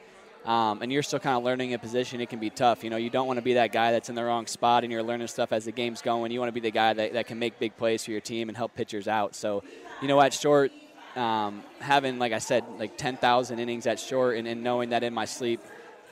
um, 0.46 0.82
and 0.82 0.92
you're 0.92 1.04
still 1.04 1.20
kind 1.20 1.38
of 1.38 1.44
learning 1.44 1.74
a 1.74 1.80
position, 1.80 2.20
it 2.20 2.30
can 2.30 2.40
be 2.40 2.50
tough. 2.50 2.84
You 2.84 2.90
know, 2.90 2.98
you 2.98 3.10
don't 3.10 3.28
want 3.28 3.38
to 3.38 3.42
be 3.42 3.54
that 3.54 3.72
guy 3.72 3.92
that's 3.92 4.10
in 4.10 4.16
the 4.16 4.24
wrong 4.24 4.46
spot 4.46 4.84
and 4.84 4.92
you're 4.92 5.04
learning 5.04 5.28
stuff 5.28 5.54
as 5.54 5.64
the 5.66 5.72
game's 5.72 6.02
going. 6.02 6.32
You 6.32 6.40
want 6.40 6.50
to 6.50 6.54
be 6.54 6.60
the 6.60 6.72
guy 6.72 6.94
that, 6.94 7.14
that 7.14 7.28
can 7.28 7.40
make 7.40 7.60
big 7.60 7.78
plays 7.78 8.04
for 8.04 8.12
your 8.12 8.20
team 8.20 8.50
and 8.50 8.58
help 8.58 8.76
pitchers 8.76 9.08
out. 9.08 9.36
So, 9.36 9.64
you 10.02 10.10
know, 10.10 10.20
at 10.20 10.34
short, 10.34 10.74
um, 11.16 11.64
having, 11.80 12.20
like 12.20 12.34
I 12.34 12.40
said, 12.40 12.66
like 12.78 12.98
10,000 12.98 13.60
innings 13.60 13.88
at 13.88 14.00
short 14.00 14.36
and, 14.36 14.46
and 14.48 14.64
knowing 14.64 14.90
that 14.90 15.04
in 15.04 15.14
my 15.14 15.26
sleep, 15.26 15.62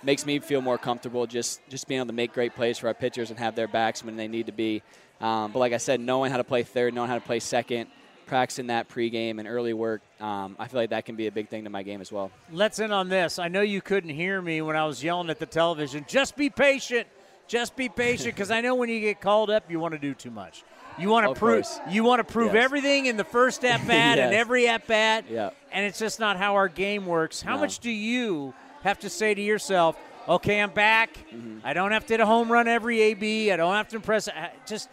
makes 0.03 0.25
me 0.25 0.39
feel 0.39 0.61
more 0.61 0.77
comfortable 0.77 1.25
just 1.27 1.61
just 1.69 1.87
being 1.87 1.99
able 1.99 2.07
to 2.07 2.13
make 2.13 2.33
great 2.33 2.55
plays 2.55 2.77
for 2.77 2.87
our 2.87 2.93
pitchers 2.93 3.29
and 3.29 3.39
have 3.39 3.55
their 3.55 3.67
backs 3.67 4.03
when 4.03 4.15
they 4.15 4.27
need 4.27 4.47
to 4.47 4.51
be. 4.51 4.81
Um, 5.19 5.51
but 5.51 5.59
like 5.59 5.73
I 5.73 5.77
said, 5.77 5.99
knowing 5.99 6.31
how 6.31 6.37
to 6.37 6.43
play 6.43 6.63
third, 6.63 6.93
knowing 6.93 7.07
how 7.09 7.15
to 7.15 7.21
play 7.25 7.39
second, 7.39 7.87
practicing 8.25 8.67
that 8.67 8.89
pregame 8.89 9.37
and 9.39 9.47
early 9.47 9.73
work, 9.73 10.01
um, 10.19 10.55
I 10.57 10.67
feel 10.67 10.79
like 10.79 10.89
that 10.91 11.05
can 11.05 11.15
be 11.15 11.27
a 11.27 11.31
big 11.31 11.47
thing 11.49 11.65
to 11.65 11.69
my 11.69 11.83
game 11.83 12.01
as 12.01 12.11
well. 12.11 12.31
Let's 12.51 12.79
in 12.79 12.91
on 12.91 13.07
this. 13.09 13.37
I 13.37 13.47
know 13.47 13.61
you 13.61 13.81
couldn't 13.81 14.09
hear 14.09 14.41
me 14.41 14.61
when 14.61 14.75
I 14.75 14.85
was 14.85 15.03
yelling 15.03 15.29
at 15.29 15.37
the 15.37 15.45
television. 15.45 16.05
Just 16.07 16.35
be 16.35 16.49
patient. 16.49 17.07
Just 17.47 17.75
be 17.75 17.89
patient 17.89 18.33
because 18.33 18.49
I 18.49 18.61
know 18.61 18.75
when 18.75 18.87
you 18.89 18.99
get 19.01 19.19
called 19.21 19.49
up, 19.49 19.69
you 19.69 19.79
want 19.79 19.93
to 19.93 19.99
do 19.99 20.13
too 20.13 20.31
much. 20.31 20.63
You 20.97 21.09
want 21.09 21.27
to 21.27 21.37
prove 21.39 21.65
you 21.89 22.03
want 22.03 22.25
to 22.25 22.33
prove 22.33 22.53
Yes. 22.53 22.63
everything 22.63 23.05
in 23.05 23.17
the 23.17 23.23
first 23.23 23.63
at 23.65 23.85
bat 23.87 24.17
and 24.17 24.33
every 24.33 24.67
at 24.67 24.87
bat. 24.87 25.25
Yeah. 25.29 25.51
And 25.71 25.85
it's 25.85 25.99
just 25.99 26.19
not 26.19 26.37
how 26.37 26.55
our 26.55 26.67
game 26.67 27.05
works. 27.05 27.41
How 27.41 27.55
No. 27.55 27.61
much 27.61 27.79
do 27.79 27.91
you 27.91 28.53
have 28.83 28.99
to 28.99 29.09
say 29.09 29.33
to 29.33 29.41
yourself, 29.41 29.97
"Okay, 30.27 30.61
I'm 30.61 30.71
back. 30.71 31.13
Mm-hmm. 31.13 31.59
I 31.63 31.73
don't 31.73 31.91
have 31.91 32.05
to 32.07 32.13
hit 32.13 32.19
a 32.19 32.25
home 32.25 32.51
run 32.51 32.67
every 32.67 33.01
AB. 33.01 33.51
I 33.51 33.57
don't 33.57 33.73
have 33.73 33.89
to 33.89 33.95
impress." 33.97 34.29
Just 34.65 34.89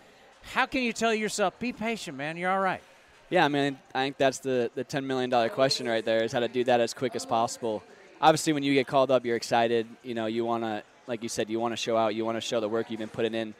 how 0.55 0.66
can 0.66 0.83
you 0.83 0.92
tell 0.92 1.14
yourself, 1.14 1.59
"Be 1.59 1.72
patient, 1.72 2.16
man. 2.16 2.37
You're 2.37 2.51
all 2.51 2.61
right." 2.61 2.83
Yeah, 3.31 3.44
I 3.44 3.48
mean, 3.48 3.79
I 3.94 4.05
think 4.05 4.16
that's 4.16 4.38
the, 4.38 4.70
the 4.74 4.83
$10 4.83 5.05
million 5.05 5.31
question 5.51 5.87
right 5.87 6.03
there 6.03 6.24
is 6.24 6.33
how 6.33 6.40
to 6.40 6.48
do 6.48 6.64
that 6.64 6.81
as 6.81 6.94
quick 6.94 7.14
as 7.14 7.27
possible. 7.27 7.83
Obviously, 8.22 8.55
when 8.55 8.62
you 8.62 8.72
get 8.72 8.87
called 8.87 9.11
up, 9.11 9.27
you're 9.27 9.37
excited. 9.37 9.87
You 10.03 10.14
know, 10.14 10.24
you 10.24 10.46
want 10.46 10.64
to, 10.64 10.83
like 11.07 11.22
you 11.22 11.29
said, 11.29 11.51
you 11.51 11.61
want 11.61 11.72
to 11.72 11.77
show 11.77 11.94
out. 11.94 12.14
You 12.14 12.24
want 12.24 12.37
to 12.37 12.40
show 12.40 12.59
the 12.59 12.70
work 12.70 12.90
you've 12.90 13.01
been 13.01 13.09
putting 13.11 13.35
in. 13.35 13.55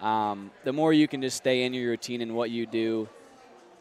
Um, 0.00 0.50
the 0.64 0.72
more 0.72 0.94
you 0.94 1.06
can 1.06 1.20
just 1.20 1.36
stay 1.36 1.64
in 1.64 1.74
your 1.74 1.90
routine 1.90 2.22
and 2.22 2.34
what 2.34 2.50
you 2.50 2.64
do 2.64 3.06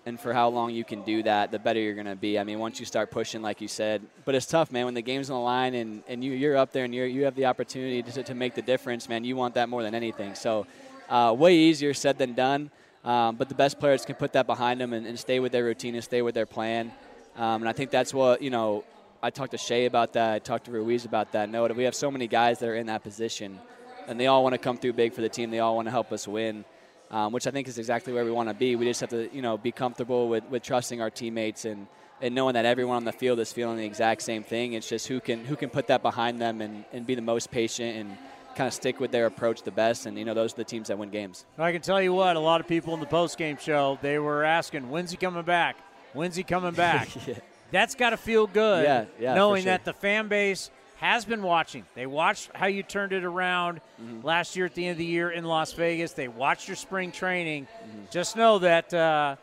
and 0.05 0.19
for 0.19 0.33
how 0.33 0.49
long 0.49 0.71
you 0.71 0.83
can 0.83 1.03
do 1.03 1.23
that, 1.23 1.51
the 1.51 1.59
better 1.59 1.79
you're 1.79 1.93
going 1.93 2.07
to 2.07 2.15
be. 2.15 2.39
I 2.39 2.43
mean, 2.43 2.59
once 2.59 2.79
you 2.79 2.85
start 2.85 3.11
pushing, 3.11 3.41
like 3.41 3.61
you 3.61 3.67
said. 3.67 4.01
But 4.25 4.35
it's 4.35 4.47
tough, 4.47 4.71
man, 4.71 4.85
when 4.85 4.93
the 4.93 5.01
game's 5.01 5.29
on 5.29 5.35
the 5.35 5.41
line 5.41 5.75
and, 5.75 6.03
and 6.07 6.23
you, 6.23 6.31
you're 6.31 6.57
up 6.57 6.71
there 6.71 6.85
and 6.85 6.93
you're, 6.93 7.05
you 7.05 7.25
have 7.25 7.35
the 7.35 7.45
opportunity 7.45 8.01
to, 8.03 8.23
to 8.23 8.33
make 8.33 8.55
the 8.55 8.61
difference, 8.61 9.07
man. 9.07 9.23
You 9.23 9.35
want 9.35 9.53
that 9.55 9.69
more 9.69 9.83
than 9.83 9.93
anything. 9.93 10.35
So, 10.35 10.65
uh, 11.09 11.35
way 11.37 11.55
easier 11.55 11.93
said 11.93 12.17
than 12.17 12.33
done. 12.33 12.71
Um, 13.03 13.35
but 13.35 13.49
the 13.49 13.55
best 13.55 13.79
players 13.79 14.05
can 14.05 14.15
put 14.15 14.33
that 14.33 14.45
behind 14.45 14.79
them 14.79 14.93
and, 14.93 15.05
and 15.07 15.17
stay 15.17 15.39
with 15.39 15.51
their 15.51 15.65
routine 15.65 15.95
and 15.95 16.03
stay 16.03 16.21
with 16.21 16.35
their 16.35 16.45
plan. 16.45 16.91
Um, 17.35 17.61
and 17.61 17.69
I 17.69 17.73
think 17.73 17.91
that's 17.91 18.13
what, 18.13 18.41
you 18.41 18.49
know, 18.49 18.83
I 19.23 19.29
talked 19.29 19.51
to 19.51 19.57
Shea 19.57 19.85
about 19.85 20.13
that. 20.13 20.33
I 20.33 20.39
talked 20.39 20.65
to 20.65 20.71
Ruiz 20.71 21.05
about 21.05 21.31
that. 21.33 21.49
No, 21.49 21.65
we 21.67 21.83
have 21.83 21.95
so 21.95 22.09
many 22.09 22.27
guys 22.27 22.59
that 22.59 22.69
are 22.69 22.75
in 22.75 22.87
that 22.87 23.03
position, 23.03 23.59
and 24.07 24.19
they 24.19 24.27
all 24.27 24.41
want 24.43 24.53
to 24.53 24.57
come 24.57 24.77
through 24.77 24.93
big 24.93 25.13
for 25.13 25.21
the 25.21 25.29
team. 25.29 25.51
They 25.51 25.59
all 25.59 25.75
want 25.75 25.87
to 25.87 25.91
help 25.91 26.11
us 26.11 26.27
win, 26.27 26.65
um, 27.11 27.31
which 27.33 27.45
I 27.45 27.51
think 27.51 27.67
is 27.67 27.77
exactly 27.77 28.13
where 28.13 28.25
we 28.25 28.31
want 28.31 28.49
to 28.49 28.55
be. 28.55 28.75
We 28.75 28.85
just 28.85 29.01
have 29.01 29.09
to, 29.11 29.29
you 29.35 29.41
know, 29.41 29.57
be 29.57 29.71
comfortable 29.71 30.29
with, 30.29 30.45
with 30.45 30.63
trusting 30.63 31.01
our 31.01 31.09
teammates 31.09 31.65
and, 31.65 31.87
and 32.21 32.33
knowing 32.33 32.53
that 32.53 32.65
everyone 32.65 32.97
on 32.97 33.03
the 33.03 33.11
field 33.11 33.39
is 33.39 33.51
feeling 33.51 33.77
the 33.77 33.85
exact 33.85 34.21
same 34.21 34.43
thing. 34.43 34.73
It's 34.73 34.87
just 34.87 35.07
who 35.07 35.19
can 35.19 35.45
who 35.45 35.55
can 35.55 35.69
put 35.69 35.87
that 35.87 36.01
behind 36.01 36.41
them 36.41 36.61
and, 36.61 36.85
and 36.93 37.05
be 37.05 37.15
the 37.15 37.21
most 37.21 37.51
patient 37.51 37.97
and 37.97 38.17
kind 38.55 38.67
of 38.67 38.73
stick 38.73 38.99
with 38.99 39.11
their 39.11 39.25
approach 39.25 39.63
the 39.63 39.71
best. 39.71 40.05
And 40.05 40.17
you 40.17 40.25
know, 40.25 40.33
those 40.33 40.53
are 40.53 40.57
the 40.57 40.63
teams 40.63 40.87
that 40.87 40.97
win 40.97 41.09
games. 41.09 41.45
I 41.57 41.71
can 41.71 41.81
tell 41.81 42.01
you 42.01 42.13
what, 42.13 42.35
a 42.35 42.39
lot 42.39 42.61
of 42.61 42.67
people 42.67 42.93
in 42.93 42.99
the 42.99 43.05
post-game 43.05 43.57
show, 43.59 43.99
they 44.01 44.19
were 44.19 44.43
asking, 44.43 44.89
when's 44.89 45.11
he 45.11 45.17
coming 45.17 45.43
back? 45.43 45.77
When's 46.13 46.35
he 46.35 46.43
coming 46.43 46.73
back? 46.73 47.09
Yeah. 47.27 47.35
That's 47.71 47.95
got 47.95 48.09
to 48.09 48.17
feel 48.17 48.47
good. 48.47 48.83
Yeah, 48.83 49.05
yeah, 49.17 49.33
Knowing 49.33 49.63
sure. 49.63 49.71
that 49.71 49.85
the 49.85 49.93
fan 49.93 50.27
base 50.27 50.69
has 51.01 51.25
been 51.25 51.41
watching. 51.41 51.83
They 51.95 52.05
watched 52.05 52.51
how 52.53 52.67
you 52.67 52.83
turned 52.83 53.11
it 53.11 53.23
around 53.25 53.81
Mm-hmm. 54.01 54.25
last 54.25 54.55
year 54.55 54.65
at 54.65 54.73
the 54.73 54.83
end 54.85 54.93
of 54.93 54.97
the 54.97 55.05
year 55.05 55.29
in 55.29 55.43
Las 55.45 55.73
Vegas. 55.73 56.13
They 56.13 56.27
watched 56.27 56.67
your 56.67 56.75
spring 56.75 57.11
training. 57.11 57.65
Mm-hmm. 57.65 58.05
Just 58.09 58.35
know 58.35 58.57
that 58.59 58.91
uh, 58.93 59.35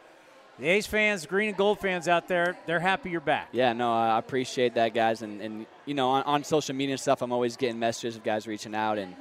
the 0.59 0.69
A's 0.69 0.87
fans, 0.87 1.27
green 1.27 1.49
and 1.51 1.57
gold 1.57 1.79
fans 1.79 2.09
out 2.09 2.27
there, 2.27 2.57
they're 2.67 2.81
happy 2.81 3.11
you're 3.11 3.21
back. 3.21 3.51
Yeah, 3.53 3.73
no, 3.73 3.93
I 3.93 4.19
appreciate 4.19 4.75
that, 4.75 4.95
guys. 4.95 5.23
And, 5.23 5.41
and 5.41 5.67
you 5.87 5.95
know, 5.95 6.09
on, 6.11 6.23
on 6.25 6.43
social 6.45 6.75
media 6.75 6.95
and 6.95 7.01
stuff, 7.01 7.23
I'm 7.23 7.31
always 7.33 7.57
getting 7.57 7.79
messages 7.79 8.17
of 8.17 8.25
guys 8.25 8.49
reaching 8.49 8.75
out, 8.75 8.99
and 8.99 9.15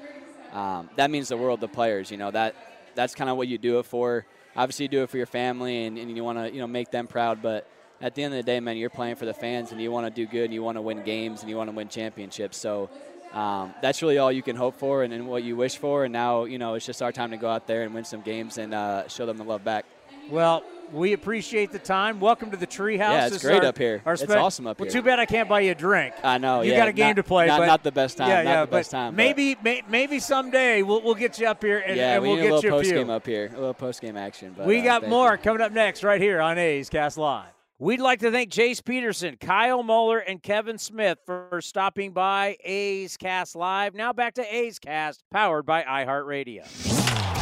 um, 0.53 0.89
that 0.95 1.11
means 1.11 1.27
the 1.27 1.37
world 1.37 1.61
to 1.61 1.67
players. 1.67 2.09
You 2.09 2.17
know, 2.17 2.31
that 2.31 2.55
that's 2.95 3.13
kind 3.13 3.29
of 3.29 3.37
what 3.37 3.47
you 3.47 3.59
do 3.59 3.77
it 3.77 3.85
for. 3.85 4.25
Obviously, 4.55 4.85
you 4.85 4.89
do 4.89 5.03
it 5.03 5.09
for 5.11 5.17
your 5.17 5.27
family, 5.27 5.85
and, 5.85 5.99
and 5.99 6.15
you 6.17 6.23
want 6.23 6.39
to 6.39 6.51
you 6.51 6.59
know 6.59 6.67
make 6.67 6.89
them 6.89 7.05
proud. 7.05 7.43
But 7.43 7.67
at 8.01 8.15
the 8.15 8.23
end 8.23 8.33
of 8.33 8.37
the 8.37 8.43
day, 8.43 8.59
man, 8.59 8.77
you're 8.77 8.89
playing 8.89 9.15
for 9.15 9.25
the 9.25 9.33
fans, 9.33 9.71
and 9.71 9.81
you 9.81 9.91
want 9.91 10.05
to 10.07 10.11
do 10.11 10.25
good, 10.29 10.45
and 10.45 10.53
you 10.53 10.63
want 10.63 10.77
to 10.77 10.81
win 10.81 11.03
games, 11.03 11.41
and 11.41 11.49
you 11.49 11.57
want 11.57 11.69
to 11.69 11.75
win 11.75 11.87
championships. 11.89 12.57
So. 12.57 12.89
Um, 13.33 13.73
that's 13.81 14.01
really 14.01 14.17
all 14.19 14.31
you 14.31 14.41
can 14.41 14.55
hope 14.55 14.77
for 14.77 15.03
and, 15.03 15.11
and 15.11 15.27
what 15.27 15.43
you 15.43 15.57
wish 15.57 15.75
for. 15.75 16.05
And 16.05 16.13
now, 16.13 16.45
you 16.45 16.57
know, 16.57 16.75
it's 16.75 16.85
just 16.85 17.01
our 17.01 17.11
time 17.11 17.31
to 17.31 17.37
go 17.37 17.49
out 17.49 17.67
there 17.67 17.83
and 17.83 17.93
win 17.93 18.05
some 18.05 18.21
games 18.21 18.57
and 18.57 18.73
uh, 18.73 19.09
show 19.09 19.25
them 19.25 19.37
the 19.37 19.43
love 19.43 19.65
back. 19.65 19.85
Well, 20.29 20.63
we 20.93 21.11
appreciate 21.11 21.73
the 21.73 21.77
time. 21.77 22.21
Welcome 22.21 22.51
to 22.51 22.57
the 22.57 22.65
treehouse. 22.65 22.99
Yeah, 22.99 23.25
it's 23.25 23.33
This 23.33 23.43
great 23.43 23.63
our- 23.63 23.65
up 23.65 23.77
here. 23.77 24.01
our 24.05 24.13
It's 24.13 24.23
awesome 24.31 24.65
up 24.65 24.79
well, 24.79 24.85
here. 24.85 24.93
too 24.93 25.05
bad 25.05 25.19
I 25.19 25.25
can't 25.25 25.49
buy 25.49 25.59
you 25.59 25.71
a 25.71 25.75
drink. 25.75 26.15
I 26.23 26.37
know. 26.37 26.61
You 26.61 26.71
yeah, 26.71 26.77
got 26.77 26.87
a 26.87 26.93
game 26.93 27.07
not- 27.07 27.15
to 27.17 27.23
play, 27.23 27.47
Not, 27.47 27.59
but 27.59 27.65
not 27.65 27.83
the 27.83 27.91
best 27.91 28.15
time. 28.17 28.29
Yeah, 28.29 28.43
not 28.43 28.49
yeah, 28.49 28.65
the 28.65 28.71
best 28.71 28.91
but 28.91 28.97
time. 28.97 29.15
Maybe, 29.17 29.57
may, 29.61 29.83
maybe 29.89 30.19
someday 30.19 30.81
we'll, 30.81 31.01
we'll 31.01 31.13
get 31.13 31.37
you 31.37 31.47
up 31.47 31.61
here 31.61 31.79
and, 31.79 31.97
yeah, 31.97 32.13
and 32.13 32.23
we 32.23 32.29
we'll 32.29 32.37
get 32.37 32.45
a 32.45 32.61
you 32.61 32.69
a 32.69 32.71
post 32.71 32.87
few. 32.87 32.97
game 32.97 33.09
up 33.09 33.25
here, 33.25 33.47
a 33.53 33.59
little 33.59 33.73
post 33.73 34.01
game 34.01 34.15
action. 34.15 34.55
But, 34.57 34.67
we 34.67 34.79
uh, 34.79 34.83
got 34.99 35.09
more 35.09 35.33
you. 35.33 35.37
coming 35.37 35.61
up 35.61 35.73
next 35.73 36.01
right 36.05 36.21
here 36.21 36.39
on 36.39 36.57
A's 36.57 36.89
Cast 36.89 37.17
Live. 37.17 37.56
We'd 37.79 37.99
like 37.99 38.21
to 38.21 38.31
thank 38.31 38.49
Jace 38.49 38.83
Peterson, 38.83 39.37
Kyle 39.39 39.83
Muller, 39.83 40.17
and 40.17 40.41
Kevin 40.41 40.79
Smith 40.79 41.19
for 41.27 41.59
stopping 41.61 42.11
by 42.11 42.57
A's 42.63 43.17
Cast 43.17 43.55
Live. 43.55 43.93
Now 43.93 44.13
back 44.13 44.33
to 44.35 44.55
A's 44.55 44.79
Cast, 44.79 45.23
powered 45.29 45.67
by 45.67 45.83
iHeartRadio. 45.83 46.63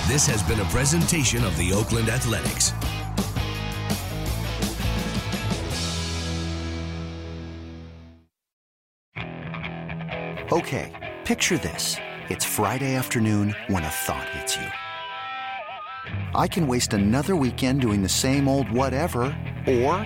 This 0.09 0.27
has 0.27 0.43
been 0.43 0.59
a 0.59 0.65
presentation 0.65 1.45
of 1.45 1.55
the 1.55 1.71
Oakland 1.71 2.09
Athletics. 2.09 2.73
Okay, 10.51 11.15
picture 11.23 11.57
this. 11.57 11.95
It's 12.27 12.43
Friday 12.43 12.95
afternoon 12.95 13.55
when 13.67 13.85
a 13.85 13.89
thought 13.89 14.27
hits 14.31 14.57
you. 14.57 14.67
I 16.37 16.49
can 16.49 16.67
waste 16.67 16.91
another 16.91 17.37
weekend 17.37 17.79
doing 17.79 18.01
the 18.01 18.09
same 18.09 18.49
old 18.49 18.69
whatever, 18.69 19.23
or 19.65 20.05